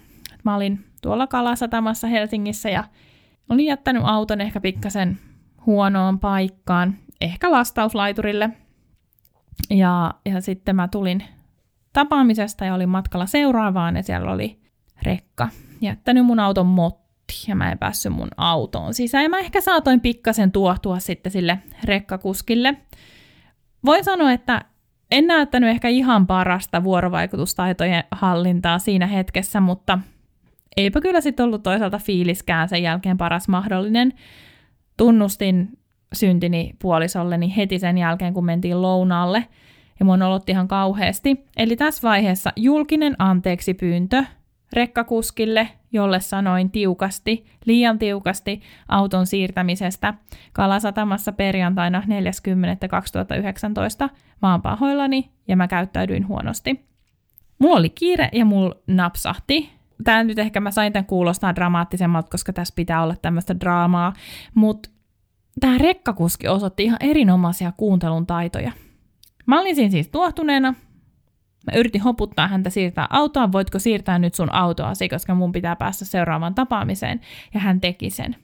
Mä 0.44 0.56
olin 0.56 0.86
tuolla 1.02 1.28
Kalasatamassa 1.28 2.08
Helsingissä 2.08 2.70
ja 2.70 2.84
olin 3.50 3.66
jättänyt 3.66 4.04
auton 4.06 4.42
ehkä 4.42 4.62
pikkasen 4.62 5.20
huonoon 5.66 6.20
paikkaan, 6.20 6.96
ehkä 7.22 7.52
lastauslaiturille. 7.52 8.50
Ja, 9.70 10.14
ja 10.26 10.42
sitten 10.42 10.76
mä 10.76 10.88
tulin 10.88 11.24
tapaamisesta 11.94 12.66
ja 12.66 12.76
olin 12.76 12.90
matkalla 12.90 13.26
seuraavaan 13.26 13.96
ja 13.96 14.04
siellä 14.04 14.32
oli 14.32 14.60
rekka 15.02 15.50
jättänyt 15.82 16.26
mun 16.26 16.40
auton 16.40 16.66
motti 16.66 17.06
ja 17.48 17.56
mä 17.56 17.72
en 17.72 17.78
päässyt 17.78 18.14
mun 18.14 18.30
autoon 18.38 18.94
sisään. 18.94 19.24
Ja 19.24 19.30
mä 19.30 19.40
ehkä 19.40 19.62
saatoin 19.62 20.02
pikkasen 20.02 20.52
tuohtua 20.52 21.00
sitten 21.00 21.32
sille 21.32 21.60
rekkakuskille. 21.84 22.78
Voin 23.86 24.04
sanoa, 24.04 24.32
että 24.32 24.66
en 25.12 25.28
näyttänyt 25.28 25.70
ehkä 25.70 25.88
ihan 25.88 26.28
parasta 26.28 26.84
vuorovaikutustaitojen 26.84 28.04
hallintaa 28.12 28.80
siinä 28.80 29.08
hetkessä, 29.08 29.60
mutta 29.60 30.00
eipä 30.78 31.02
kyllä 31.02 31.22
sitten 31.22 31.46
ollut 31.46 31.64
toisaalta 31.64 31.98
fiiliskään 31.98 32.70
sen 32.70 32.84
jälkeen 32.84 33.18
paras 33.18 33.48
mahdollinen. 33.48 34.14
Tunnustin 34.98 35.70
syntini 36.14 36.76
puolisolleni 36.82 37.56
heti 37.58 37.80
sen 37.80 37.98
jälkeen, 37.98 38.34
kun 38.34 38.46
mentiin 38.46 38.82
lounaalle, 38.82 39.46
ja 40.00 40.06
mun 40.06 40.22
olotti 40.22 40.52
ihan 40.52 40.68
kauheasti. 40.68 41.46
Eli 41.58 41.76
tässä 41.76 42.08
vaiheessa 42.08 42.52
julkinen 42.56 43.16
anteeksi 43.20 43.74
pyyntö 43.74 44.24
rekkakuskille, 44.74 45.70
jolle 45.92 46.20
sanoin 46.20 46.72
tiukasti, 46.72 47.46
liian 47.66 48.00
tiukasti 48.00 48.62
auton 48.88 49.26
siirtämisestä 49.26 50.14
Kalasatamassa 50.54 51.32
perjantaina 51.32 52.04
40.2019 54.06 54.10
vaan 54.42 54.62
pahoillani 54.62 55.32
ja 55.48 55.56
mä 55.56 55.68
käyttäydyin 55.68 56.28
huonosti. 56.28 56.86
Mulla 57.60 57.78
oli 57.78 57.90
kiire 57.90 58.30
ja 58.34 58.46
mulla 58.46 58.76
napsahti. 58.88 59.70
Tää 60.04 60.24
nyt 60.24 60.40
ehkä 60.40 60.60
mä 60.60 60.72
sain 60.72 60.94
tämän 60.94 61.06
kuulostaa 61.06 61.56
dramaattisemmalta, 61.56 62.30
koska 62.30 62.54
tässä 62.54 62.74
pitää 62.76 63.04
olla 63.04 63.16
tämmöistä 63.22 63.60
draamaa, 63.60 64.14
mutta 64.54 64.90
tämä 65.60 65.78
rekkakuski 65.78 66.48
osoitti 66.48 66.84
ihan 66.84 67.00
erinomaisia 67.02 67.74
kuuntelun 67.78 68.28
taitoja. 68.28 68.72
Mä 69.46 69.62
olin 69.62 69.76
siinä 69.76 69.92
siis 69.92 70.08
tuohtuneena, 70.08 70.74
Mä 71.72 71.80
yritin 71.80 72.02
hoputtaa 72.02 72.48
häntä 72.48 72.70
siirtää 72.70 73.08
autoa, 73.10 73.52
voitko 73.52 73.80
siirtää 73.80 74.20
nyt 74.20 74.34
sun 74.34 74.54
autoasi, 74.54 75.10
koska 75.10 75.36
mun 75.36 75.52
pitää 75.52 75.76
päästä 75.76 76.06
seuraavaan 76.06 76.56
tapaamiseen, 76.56 77.22
ja 77.54 77.60
hän 77.60 77.82
teki 77.82 78.10
sen. 78.10 78.36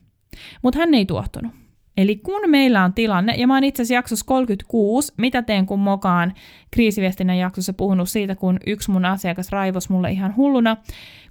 Mutta 0.62 0.78
hän 0.78 0.94
ei 0.94 1.06
tuohtunut. 1.06 1.61
Eli 1.96 2.16
kun 2.16 2.50
meillä 2.50 2.84
on 2.84 2.94
tilanne, 2.94 3.34
ja 3.34 3.46
mä 3.46 3.54
oon 3.54 3.64
itse 3.64 3.82
asiassa 3.82 3.94
jaksossa 3.94 4.26
36, 4.26 5.12
mitä 5.16 5.42
teen 5.42 5.66
kun 5.66 5.78
mokaan 5.78 6.34
kriisiviestinnän 6.70 7.38
jaksossa 7.38 7.72
puhunut 7.72 8.08
siitä, 8.08 8.34
kun 8.34 8.58
yksi 8.66 8.90
mun 8.90 9.04
asiakas 9.04 9.52
raivos 9.52 9.90
mulle 9.90 10.10
ihan 10.10 10.36
hulluna. 10.36 10.76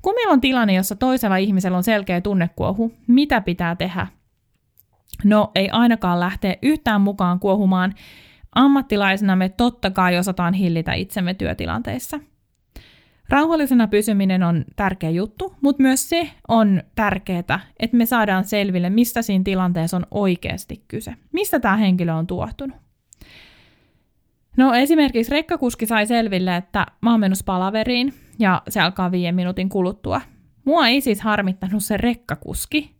Kun 0.01 0.13
meillä 0.13 0.33
on 0.33 0.41
tilanne, 0.41 0.73
jossa 0.73 0.95
toisella 0.95 1.37
ihmisellä 1.37 1.77
on 1.77 1.83
selkeä 1.83 2.21
tunnekuohu, 2.21 2.93
mitä 3.07 3.41
pitää 3.41 3.75
tehdä? 3.75 4.07
No, 5.23 5.51
ei 5.55 5.69
ainakaan 5.69 6.19
lähteä 6.19 6.55
yhtään 6.61 7.01
mukaan 7.01 7.39
kuohumaan, 7.39 7.93
Ammattilaisena 8.55 9.35
me 9.35 9.49
totta 9.49 9.91
kai 9.91 10.17
osataan 10.17 10.53
hillitä 10.53 10.93
itsemme 10.93 11.33
työtilanteissa. 11.33 12.19
Rauhallisena 13.31 13.87
pysyminen 13.87 14.43
on 14.43 14.65
tärkeä 14.75 15.09
juttu, 15.09 15.55
mutta 15.61 15.81
myös 15.83 16.09
se 16.09 16.29
on 16.47 16.83
tärkeää, 16.95 17.59
että 17.79 17.97
me 17.97 18.05
saadaan 18.05 18.43
selville, 18.43 18.89
mistä 18.89 19.21
siinä 19.21 19.43
tilanteessa 19.43 19.97
on 19.97 20.05
oikeasti 20.11 20.83
kyse. 20.87 21.15
Mistä 21.31 21.59
tämä 21.59 21.77
henkilö 21.77 22.13
on 22.13 22.27
tuohtunut. 22.27 22.77
No 24.57 24.73
esimerkiksi 24.73 25.31
rekkakuski 25.31 25.85
sai 25.85 26.05
selville, 26.05 26.55
että 26.55 26.85
mä 27.01 27.11
oon 27.11 27.19
menossa 27.19 27.43
palaveriin 27.45 28.13
ja 28.39 28.61
se 28.69 28.81
alkaa 28.81 29.11
viiden 29.11 29.35
minuutin 29.35 29.69
kuluttua. 29.69 30.21
Mua 30.65 30.87
ei 30.87 31.01
siis 31.01 31.21
harmittanut 31.21 31.83
se 31.83 31.97
rekkakuski, 31.97 32.95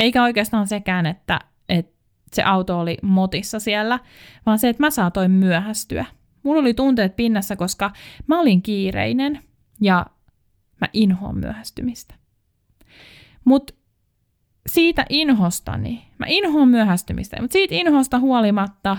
eikä 0.00 0.22
oikeastaan 0.22 0.66
sekään, 0.66 1.06
että, 1.06 1.40
että 1.68 1.92
se 2.32 2.42
auto 2.42 2.80
oli 2.80 2.98
motissa 3.02 3.60
siellä, 3.60 3.98
vaan 4.46 4.58
se, 4.58 4.68
että 4.68 4.82
mä 4.82 4.90
saatoin 4.90 5.30
myöhästyä. 5.30 6.04
Mulla 6.42 6.60
oli 6.60 6.74
tunteet 6.74 7.16
pinnassa, 7.16 7.56
koska 7.56 7.90
mä 8.26 8.40
olin 8.40 8.62
kiireinen 8.62 9.42
ja 9.80 10.06
mä 10.80 10.88
inhoan 10.92 11.38
myöhästymistä. 11.38 12.14
Mutta 13.44 13.74
siitä 14.66 15.06
inhostani, 15.08 16.04
mä 16.18 16.26
inhoan 16.28 16.68
myöhästymistä, 16.68 17.42
mutta 17.42 17.52
siitä 17.52 17.74
inhosta 17.74 18.18
huolimatta 18.18 18.96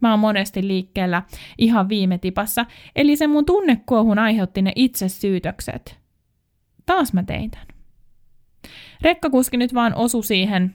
mä 0.00 0.10
oon 0.10 0.18
monesti 0.18 0.68
liikkeellä 0.68 1.22
ihan 1.58 1.88
viime 1.88 2.18
tipassa. 2.18 2.66
Eli 2.96 3.16
se 3.16 3.26
mun 3.26 3.44
tunnekuohun 3.44 4.18
aiheutti 4.18 4.62
ne 4.62 4.72
itse 4.76 5.08
syytökset. 5.08 6.00
Taas 6.86 7.12
mä 7.12 7.22
tein 7.22 7.50
tämän. 7.50 7.66
Rekkakuski 9.02 9.56
nyt 9.56 9.74
vaan 9.74 9.94
osu 9.94 10.22
siihen 10.22 10.74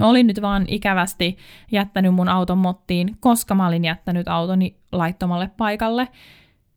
olin 0.00 0.26
nyt 0.26 0.42
vaan 0.42 0.64
ikävästi 0.68 1.36
jättänyt 1.72 2.14
mun 2.14 2.28
auton 2.28 2.58
mottiin, 2.58 3.16
koska 3.20 3.54
mä 3.54 3.66
olin 3.66 3.84
jättänyt 3.84 4.28
autoni 4.28 4.76
laittomalle 4.92 5.50
paikalle. 5.56 6.08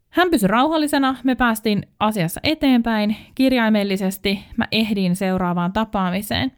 Hän 0.10 0.30
pysyi 0.30 0.48
rauhallisena, 0.48 1.16
me 1.24 1.36
päästiin 1.36 1.88
asiassa 2.00 2.40
eteenpäin, 2.44 3.16
kirjaimellisesti 3.36 4.40
mä 4.58 4.68
ehdin 4.72 5.16
seuraavaan 5.16 5.74
tapaamiseen. 5.74 6.52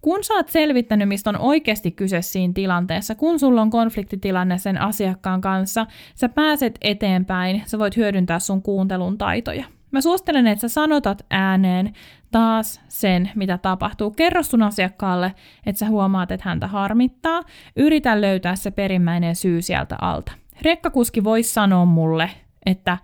Kun 0.00 0.24
sä 0.24 0.34
oot 0.34 0.48
selvittänyt, 0.48 1.08
mistä 1.08 1.30
on 1.30 1.38
oikeasti 1.38 1.90
kyse 1.90 2.22
siinä 2.22 2.52
tilanteessa, 2.52 3.14
kun 3.14 3.38
sulla 3.38 3.62
on 3.62 3.70
konfliktitilanne 3.70 4.58
sen 4.58 4.80
asiakkaan 4.80 5.40
kanssa, 5.40 5.86
sä 6.14 6.28
pääset 6.28 6.78
eteenpäin, 6.80 7.62
sä 7.66 7.78
voit 7.78 7.96
hyödyntää 7.96 8.38
sun 8.38 8.62
kuuntelun 8.62 9.18
taitoja. 9.18 9.64
Mä 9.90 10.00
suosittelen, 10.00 10.46
että 10.46 10.60
sä 10.60 10.68
sanotat 10.68 11.26
ääneen 11.30 11.92
taas 12.30 12.80
sen, 12.88 13.30
mitä 13.34 13.58
tapahtuu. 13.58 14.10
Kerro 14.10 14.42
sun 14.42 14.62
asiakkaalle, 14.62 15.34
että 15.66 15.78
sä 15.78 15.86
huomaat, 15.86 16.30
että 16.30 16.48
häntä 16.48 16.66
harmittaa. 16.66 17.42
Yritä 17.76 18.20
löytää 18.20 18.56
se 18.56 18.70
perimmäinen 18.70 19.36
syy 19.36 19.62
sieltä 19.62 19.96
alta. 20.00 20.32
Rekkakuski 20.62 21.24
voisi 21.24 21.52
sanoa 21.52 21.84
mulle, 21.84 22.30
että 22.66 22.98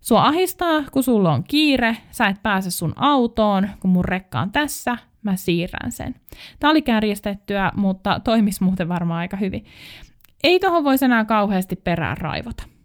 sua 0.00 0.22
ahistaa, 0.22 0.82
kun 0.92 1.02
sulla 1.02 1.32
on 1.32 1.44
kiire, 1.44 1.96
sä 2.10 2.26
et 2.26 2.42
pääse 2.42 2.70
sun 2.70 2.92
autoon, 2.96 3.68
kun 3.80 3.90
mun 3.90 4.04
rekka 4.04 4.40
on 4.40 4.52
tässä, 4.52 4.96
mä 5.22 5.36
siirrän 5.36 5.92
sen. 5.92 6.14
Tämä 6.60 6.70
oli 6.70 6.82
kärjestettyä, 6.82 7.72
mutta 7.76 8.20
toimis 8.20 8.60
muuten 8.60 8.88
varmaan 8.88 9.20
aika 9.20 9.36
hyvin. 9.36 9.64
Ei 10.44 10.60
tohon 10.60 10.84
voisi 10.84 11.04
enää 11.04 11.24
kauheasti 11.24 11.76
perään 11.76 12.16
raivota. 12.16 12.77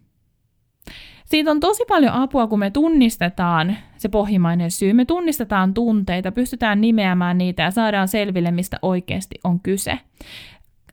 Siitä 1.34 1.50
on 1.50 1.60
tosi 1.60 1.84
paljon 1.88 2.12
apua, 2.12 2.46
kun 2.46 2.58
me 2.58 2.70
tunnistetaan 2.70 3.76
se 3.96 4.08
pohjimainen 4.08 4.70
syy, 4.70 4.92
me 4.92 5.04
tunnistetaan 5.04 5.74
tunteita, 5.74 6.32
pystytään 6.32 6.80
nimeämään 6.80 7.38
niitä 7.38 7.62
ja 7.62 7.70
saadaan 7.70 8.08
selville, 8.08 8.50
mistä 8.50 8.78
oikeasti 8.82 9.34
on 9.44 9.60
kyse. 9.60 9.98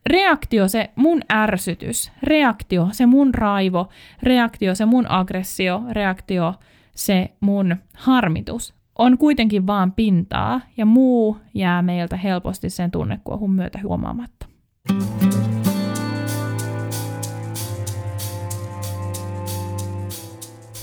Reaktio, 0.06 0.68
se 0.68 0.90
mun 0.96 1.20
ärsytys, 1.32 2.12
reaktio, 2.22 2.88
se 2.92 3.06
mun 3.06 3.34
raivo, 3.34 3.88
reaktio, 4.22 4.74
se 4.74 4.84
mun 4.84 5.10
aggressio, 5.10 5.82
reaktio, 5.90 6.54
se 6.94 7.30
mun 7.40 7.76
harmitus. 7.94 8.74
On 8.98 9.18
kuitenkin 9.18 9.66
vaan 9.66 9.92
pintaa 9.92 10.60
ja 10.76 10.86
muu 10.86 11.36
jää 11.54 11.82
meiltä 11.82 12.16
helposti 12.16 12.70
sen 12.70 12.90
tunnekuohun 12.90 13.52
myötä 13.52 13.78
huomaamatta. 13.82 14.46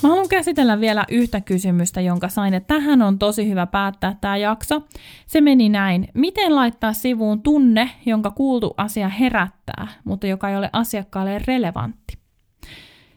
Mä 0.02 0.08
haluan 0.08 0.28
käsitellä 0.28 0.80
vielä 0.80 1.04
yhtä 1.10 1.40
kysymystä, 1.40 2.00
jonka 2.00 2.28
sain, 2.28 2.54
että 2.54 2.74
tähän 2.74 3.02
on 3.02 3.18
tosi 3.18 3.48
hyvä 3.48 3.66
päättää 3.66 4.16
tämä 4.20 4.36
jakso. 4.36 4.82
Se 5.26 5.40
meni 5.40 5.68
näin. 5.68 6.08
Miten 6.14 6.56
laittaa 6.56 6.92
sivuun 6.92 7.42
tunne, 7.42 7.90
jonka 8.06 8.30
kuultu 8.30 8.74
asia 8.76 9.08
herättää, 9.08 9.88
mutta 10.04 10.26
joka 10.26 10.48
ei 10.48 10.56
ole 10.56 10.70
asiakkaalle 10.72 11.40
relevantti? 11.46 12.18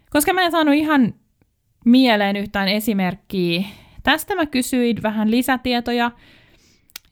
Koska 0.09 0.33
mä 0.33 0.41
en 0.41 0.51
saanut 0.51 0.73
ihan 0.73 1.13
mieleen 1.85 2.35
yhtään 2.35 2.67
esimerkkiä. 2.67 3.63
Tästä 4.03 4.35
mä 4.35 4.45
kysyin 4.45 5.03
vähän 5.03 5.31
lisätietoja, 5.31 6.11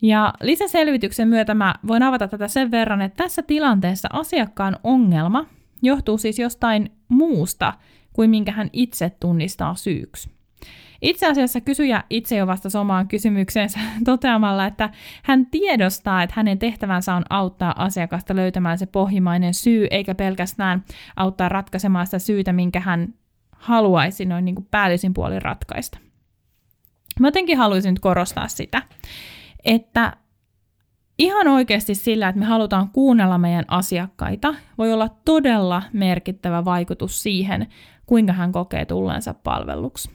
ja 0.02 0.34
lisäselvityksen 0.42 1.28
myötä 1.28 1.54
mä 1.54 1.76
voin 1.88 2.04
avata 2.04 2.28
tätä 2.28 2.48
sen 2.48 2.72
verran, 2.72 3.02
että 3.02 3.24
tässä 3.24 3.42
tilanteessa 3.42 4.08
asiakkaan 4.14 4.78
ongelma 4.84 5.46
johtuu 5.82 6.18
siis 6.18 6.40
jostain 6.40 6.92
muusta 7.10 7.74
kuin 8.14 8.30
minkä 8.30 8.52
hän 8.52 8.70
itse 8.74 9.12
tunnistaa 9.20 9.76
syyksi. 9.76 10.30
Itse 11.02 11.28
asiassa 11.28 11.62
kysyjä 11.62 12.04
itse 12.10 12.36
jo 12.36 12.48
vastasi 12.48 12.78
omaan 12.78 13.08
kysymykseensä 13.08 13.80
toteamalla, 14.06 14.66
että 14.66 14.90
hän 15.24 15.46
tiedostaa, 15.46 16.24
että 16.24 16.34
hänen 16.38 16.60
tehtävänsä 16.60 17.16
on 17.16 17.24
auttaa 17.30 17.84
asiakasta 17.84 18.36
löytämään 18.36 18.78
se 18.78 18.86
pohjimainen 18.86 19.54
syy, 19.54 19.88
eikä 19.92 20.16
pelkästään 20.16 20.84
auttaa 21.16 21.50
ratkaisemaan 21.50 22.06
sitä 22.08 22.20
syytä, 22.20 22.54
minkä 22.54 22.80
hän 22.80 23.14
haluaisi 23.52 24.26
noin 24.26 24.46
niin 24.46 24.56
kuin 24.56 24.68
päällisin 24.72 25.14
puolin 25.14 25.42
ratkaista. 25.42 25.98
Mä 27.20 27.28
jotenkin 27.28 27.58
haluaisin 27.58 27.94
nyt 27.94 28.00
korostaa 28.00 28.48
sitä, 28.48 28.82
että 29.66 30.14
ihan 31.18 31.48
oikeasti 31.48 31.96
sillä, 31.96 32.30
että 32.30 32.40
me 32.40 32.46
halutaan 32.46 32.90
kuunnella 32.90 33.38
meidän 33.38 33.66
asiakkaita, 33.68 34.56
voi 34.78 34.94
olla 34.94 35.10
todella 35.26 35.84
merkittävä 35.94 36.66
vaikutus 36.66 37.24
siihen, 37.24 37.68
kuinka 38.12 38.34
hän 38.34 38.52
kokee 38.52 38.86
tulleensa 38.86 39.34
palveluksi. 39.34 40.12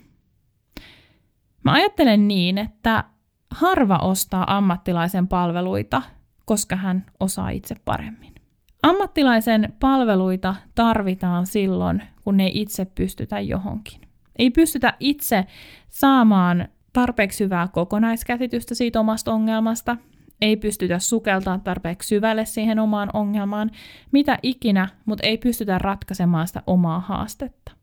Mä 1.65 1.73
ajattelen 1.73 2.29
niin, 2.29 2.59
että 2.59 3.05
harva 3.51 3.99
ostaa 3.99 4.57
ammattilaisen 4.57 5.29
palveluita, 5.29 6.03
koska 6.45 6.77
hän 6.77 7.07
osaa 7.21 7.51
itse 7.51 7.75
paremmin. 7.85 8.35
Ammattilaisen 8.83 9.73
palveluita 9.81 10.55
tarvitaan 10.75 11.47
silloin, 11.47 12.03
kun 12.25 12.41
ei 12.41 12.51
itse 12.55 12.85
pystytä 12.85 13.41
johonkin. 13.41 14.01
Ei 14.39 14.51
pystytä 14.51 14.95
itse 15.01 15.47
saamaan 15.89 16.69
tarpeeksi 16.93 17.45
hyvää 17.45 17.69
kokonaiskäsitystä 17.69 18.75
siitä 18.75 19.01
omasta 19.01 19.33
ongelmasta, 19.33 19.97
ei 20.41 20.57
pystytä 20.57 20.99
sukeltaa 20.99 21.59
tarpeeksi 21.59 22.09
syvälle 22.09 22.45
siihen 22.45 22.79
omaan 22.79 23.11
ongelmaan, 23.13 23.71
mitä 24.13 24.39
ikinä, 24.43 24.89
mutta 25.07 25.27
ei 25.27 25.39
pystytä 25.39 25.79
ratkaisemaan 25.79 26.47
sitä 26.47 26.63
omaa 26.67 27.01
haastetta. 27.01 27.76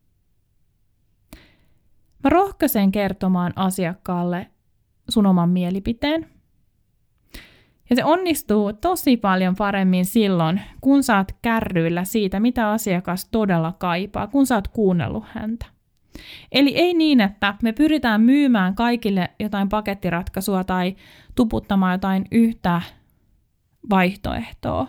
Mä 2.23 2.29
rohkaisen 2.29 2.91
kertomaan 2.91 3.53
asiakkaalle 3.55 4.47
sun 5.09 5.25
oman 5.25 5.49
mielipiteen. 5.49 6.29
Ja 7.89 7.95
se 7.95 8.03
onnistuu 8.03 8.73
tosi 8.73 9.17
paljon 9.17 9.55
paremmin 9.55 10.05
silloin, 10.05 10.61
kun 10.81 11.03
saat 11.03 11.35
kärryillä 11.41 12.03
siitä, 12.03 12.39
mitä 12.39 12.69
asiakas 12.69 13.25
todella 13.31 13.73
kaipaa, 13.79 14.27
kun 14.27 14.45
saat 14.45 14.67
kuunnellut 14.67 15.23
häntä. 15.27 15.65
Eli 16.51 16.75
ei 16.75 16.93
niin, 16.93 17.21
että 17.21 17.55
me 17.63 17.71
pyritään 17.71 18.21
myymään 18.21 18.75
kaikille 18.75 19.29
jotain 19.39 19.69
pakettiratkaisua 19.69 20.63
tai 20.63 20.95
tuputtamaan 21.35 21.91
jotain 21.91 22.25
yhtä 22.31 22.81
vaihtoehtoa. 23.89 24.87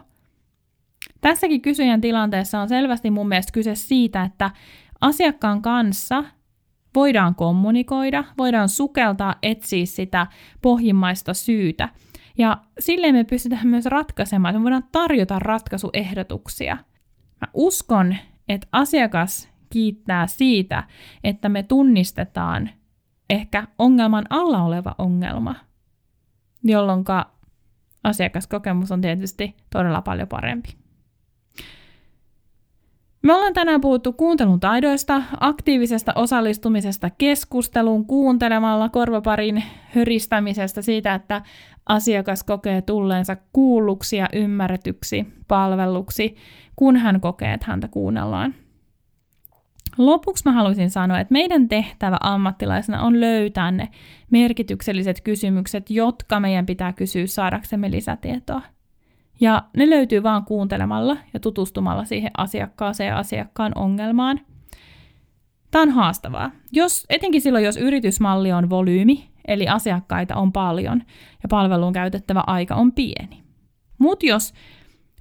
Tässäkin 1.20 1.62
kysyjän 1.62 2.00
tilanteessa 2.00 2.60
on 2.60 2.68
selvästi 2.68 3.10
mun 3.10 3.28
mielestä 3.28 3.52
kyse 3.52 3.74
siitä, 3.74 4.22
että 4.22 4.50
asiakkaan 5.00 5.62
kanssa 5.62 6.24
voidaan 6.94 7.34
kommunikoida, 7.34 8.24
voidaan 8.38 8.68
sukeltaa, 8.68 9.34
etsiä 9.42 9.86
sitä 9.86 10.26
pohjimmaista 10.62 11.34
syytä. 11.34 11.88
Ja 12.38 12.58
silleen 12.78 13.14
me 13.14 13.24
pystytään 13.24 13.66
myös 13.66 13.86
ratkaisemaan, 13.86 14.52
että 14.52 14.58
me 14.58 14.64
voidaan 14.64 14.88
tarjota 14.92 15.38
ratkaisuehdotuksia. 15.38 16.76
Mä 17.40 17.48
uskon, 17.54 18.16
että 18.48 18.66
asiakas 18.72 19.48
kiittää 19.70 20.26
siitä, 20.26 20.84
että 21.24 21.48
me 21.48 21.62
tunnistetaan 21.62 22.70
ehkä 23.30 23.66
ongelman 23.78 24.24
alla 24.30 24.62
oleva 24.62 24.94
ongelma, 24.98 25.54
jolloin 26.64 27.04
asiakaskokemus 28.04 28.92
on 28.92 29.00
tietysti 29.00 29.56
todella 29.70 30.02
paljon 30.02 30.28
parempi. 30.28 30.83
Me 33.24 33.34
ollaan 33.34 33.52
tänään 33.52 33.80
puhuttu 33.80 34.12
kuuntelun 34.12 34.60
taidoista, 34.60 35.22
aktiivisesta 35.40 36.12
osallistumisesta 36.14 37.10
keskusteluun, 37.10 38.06
kuuntelemalla 38.06 38.88
korvaparin 38.88 39.64
höristämisestä 39.94 40.82
siitä, 40.82 41.14
että 41.14 41.42
asiakas 41.86 42.44
kokee 42.44 42.82
tulleensa 42.82 43.36
kuulluksi 43.52 44.16
ja 44.16 44.28
ymmärretyksi 44.32 45.26
palveluksi, 45.48 46.36
kun 46.76 46.96
hän 46.96 47.20
kokee, 47.20 47.52
että 47.52 47.66
häntä 47.66 47.88
kuunnellaan. 47.88 48.54
Lopuksi 49.98 50.42
mä 50.44 50.52
haluaisin 50.52 50.90
sanoa, 50.90 51.20
että 51.20 51.32
meidän 51.32 51.68
tehtävä 51.68 52.16
ammattilaisena 52.20 53.02
on 53.02 53.20
löytää 53.20 53.70
ne 53.70 53.88
merkitykselliset 54.30 55.20
kysymykset, 55.20 55.90
jotka 55.90 56.40
meidän 56.40 56.66
pitää 56.66 56.92
kysyä 56.92 57.26
saadaksemme 57.26 57.90
lisätietoa. 57.90 58.62
Ja 59.40 59.62
ne 59.76 59.90
löytyy 59.90 60.22
vaan 60.22 60.44
kuuntelemalla 60.44 61.16
ja 61.34 61.40
tutustumalla 61.40 62.04
siihen 62.04 62.30
asiakkaaseen 62.36 63.08
ja 63.08 63.18
asiakkaan 63.18 63.72
ongelmaan. 63.74 64.40
Tämä 65.70 65.82
on 65.82 65.90
haastavaa. 65.90 66.50
Jos, 66.72 67.06
etenkin 67.08 67.40
silloin, 67.40 67.64
jos 67.64 67.76
yritysmalli 67.76 68.52
on 68.52 68.70
volyymi, 68.70 69.28
eli 69.48 69.68
asiakkaita 69.68 70.36
on 70.36 70.52
paljon 70.52 71.02
ja 71.42 71.48
palveluun 71.48 71.92
käytettävä 71.92 72.44
aika 72.46 72.74
on 72.74 72.92
pieni. 72.92 73.42
Mutta 73.98 74.26
jos 74.26 74.54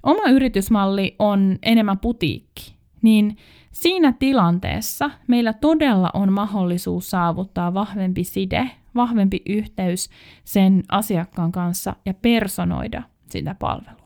oma 0.02 0.30
yritysmalli 0.30 1.16
on 1.18 1.58
enemmän 1.62 1.98
putiikki, 1.98 2.74
niin 3.02 3.36
Siinä 3.74 4.12
tilanteessa 4.18 5.10
meillä 5.26 5.52
todella 5.52 6.10
on 6.14 6.32
mahdollisuus 6.32 7.10
saavuttaa 7.10 7.74
vahvempi 7.74 8.24
side, 8.24 8.70
vahvempi 8.94 9.42
yhteys 9.48 10.10
sen 10.44 10.82
asiakkaan 10.88 11.52
kanssa 11.52 11.96
ja 12.06 12.14
personoida 12.14 13.02
sitä 13.30 13.54
palvelua. 13.58 14.03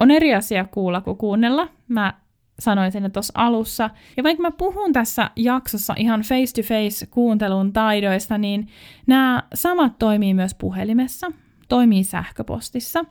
On 0.00 0.10
eri 0.10 0.34
asia 0.34 0.64
kuulla 0.64 1.00
kuin 1.00 1.16
kuunnella. 1.16 1.68
Mä 1.88 2.14
sanoin 2.60 2.92
sen 2.92 3.12
tuossa 3.12 3.32
alussa. 3.36 3.90
Ja 4.16 4.22
vaikka 4.22 4.42
mä 4.42 4.50
puhun 4.50 4.92
tässä 4.92 5.30
jaksossa 5.36 5.94
ihan 5.96 6.20
face-to-face 6.20 7.06
kuuntelun 7.10 7.72
taidoista, 7.72 8.38
niin 8.38 8.68
nämä 9.06 9.42
samat 9.54 9.98
toimii 9.98 10.34
myös 10.34 10.54
puhelimessa 10.54 11.32
toimii 11.68 12.04
sähköpostissa. 12.04 13.04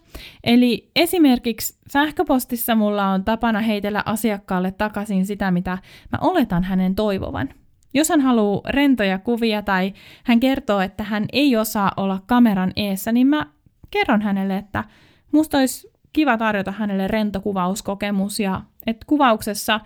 Eli 0.43 0.91
esimerkiksi 0.95 1.79
sähköpostissa 1.91 2.75
mulla 2.75 3.07
on 3.07 3.23
tapana 3.23 3.59
heitellä 3.59 4.03
asiakkaalle 4.05 4.71
takaisin 4.71 5.25
sitä, 5.25 5.51
mitä 5.51 5.77
mä 6.11 6.19
oletan 6.21 6.63
hänen 6.63 6.95
toivovan. 6.95 7.49
Jos 7.93 8.09
hän 8.09 8.21
haluaa 8.21 8.61
rentoja 8.69 9.19
kuvia 9.19 9.61
tai 9.61 9.93
hän 10.23 10.39
kertoo, 10.39 10.79
että 10.79 11.03
hän 11.03 11.25
ei 11.33 11.55
osaa 11.55 11.91
olla 11.97 12.21
kameran 12.25 12.71
eessä, 12.75 13.11
niin 13.11 13.27
mä 13.27 13.45
kerron 13.91 14.21
hänelle, 14.21 14.57
että 14.57 14.83
musta 15.31 15.57
olisi 15.57 15.91
kiva 16.17 16.37
tarjota 16.37 16.71
hänelle 16.71 17.07
rentokuvauskokemus 17.07 18.39
ja 18.39 18.61
että 18.87 19.05
kuvauksessa 19.07 19.79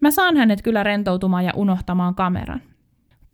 mä 0.00 0.10
saan 0.10 0.36
hänet 0.36 0.62
kyllä 0.62 0.82
rentoutumaan 0.82 1.44
ja 1.44 1.52
unohtamaan 1.56 2.14
kameran. 2.14 2.62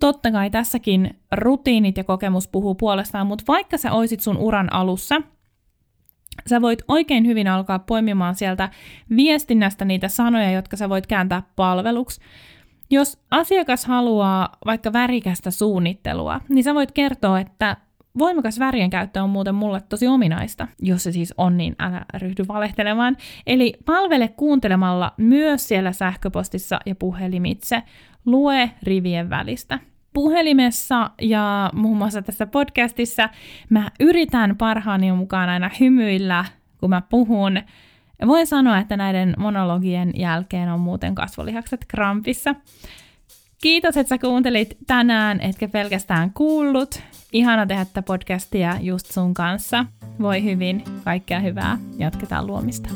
Totta 0.00 0.30
kai 0.30 0.50
tässäkin 0.50 1.20
rutiinit 1.32 1.96
ja 1.96 2.04
kokemus 2.04 2.48
puhuu 2.48 2.74
puolestaan, 2.74 3.26
mutta 3.26 3.44
vaikka 3.48 3.76
sä 3.76 3.92
oisit 3.92 4.20
sun 4.20 4.36
uran 4.36 4.72
alussa, 4.72 5.22
sä 6.46 6.60
voit 6.60 6.82
oikein 6.88 7.26
hyvin 7.26 7.48
alkaa 7.48 7.78
poimimaan 7.78 8.34
sieltä 8.34 8.68
viestinnästä 9.16 9.84
niitä 9.84 10.08
sanoja, 10.08 10.50
jotka 10.50 10.76
sä 10.76 10.88
voit 10.88 11.06
kääntää 11.06 11.42
palveluksi. 11.56 12.20
Jos 12.90 13.22
asiakas 13.30 13.84
haluaa 13.84 14.56
vaikka 14.66 14.92
värikästä 14.92 15.50
suunnittelua, 15.50 16.40
niin 16.48 16.64
sä 16.64 16.74
voit 16.74 16.92
kertoa, 16.92 17.40
että 17.40 17.76
voimakas 18.18 18.58
värien 18.58 18.90
käyttö 18.90 19.22
on 19.22 19.30
muuten 19.30 19.54
mulle 19.54 19.80
tosi 19.80 20.06
ominaista. 20.06 20.68
Jos 20.82 21.02
se 21.02 21.12
siis 21.12 21.34
on, 21.36 21.56
niin 21.56 21.76
älä 21.78 22.04
ryhdy 22.14 22.44
valehtelemaan. 22.48 23.16
Eli 23.46 23.74
palvele 23.84 24.28
kuuntelemalla 24.28 25.12
myös 25.16 25.68
siellä 25.68 25.92
sähköpostissa 25.92 26.80
ja 26.86 26.94
puhelimitse. 26.94 27.82
Lue 28.26 28.70
rivien 28.82 29.30
välistä 29.30 29.78
puhelimessa 30.12 31.10
ja 31.22 31.70
muun 31.74 31.96
muassa 31.96 32.22
tässä 32.22 32.46
podcastissa 32.46 33.28
mä 33.68 33.90
yritän 34.00 34.56
parhaani 34.56 35.12
mukaan 35.12 35.48
aina 35.48 35.70
hymyillä, 35.80 36.44
kun 36.78 36.90
mä 36.90 37.02
puhun. 37.10 37.60
Voin 38.26 38.46
sanoa, 38.46 38.78
että 38.78 38.96
näiden 38.96 39.34
monologien 39.38 40.12
jälkeen 40.16 40.68
on 40.68 40.80
muuten 40.80 41.14
kasvolihakset 41.14 41.84
krampissa. 41.88 42.54
Kiitos, 43.62 43.96
että 43.96 44.08
sä 44.08 44.18
kuuntelit 44.18 44.76
tänään, 44.86 45.40
etkä 45.40 45.68
pelkästään 45.68 46.30
kuullut. 46.34 47.02
Ihana 47.32 47.66
tehdä 47.66 47.84
tätä 47.84 48.02
podcastia 48.02 48.76
just 48.80 49.06
sun 49.06 49.34
kanssa. 49.34 49.86
Voi 50.20 50.44
hyvin, 50.44 50.84
kaikkea 51.04 51.40
hyvää, 51.40 51.78
jatketaan 51.98 52.46
luomista. 52.46 52.88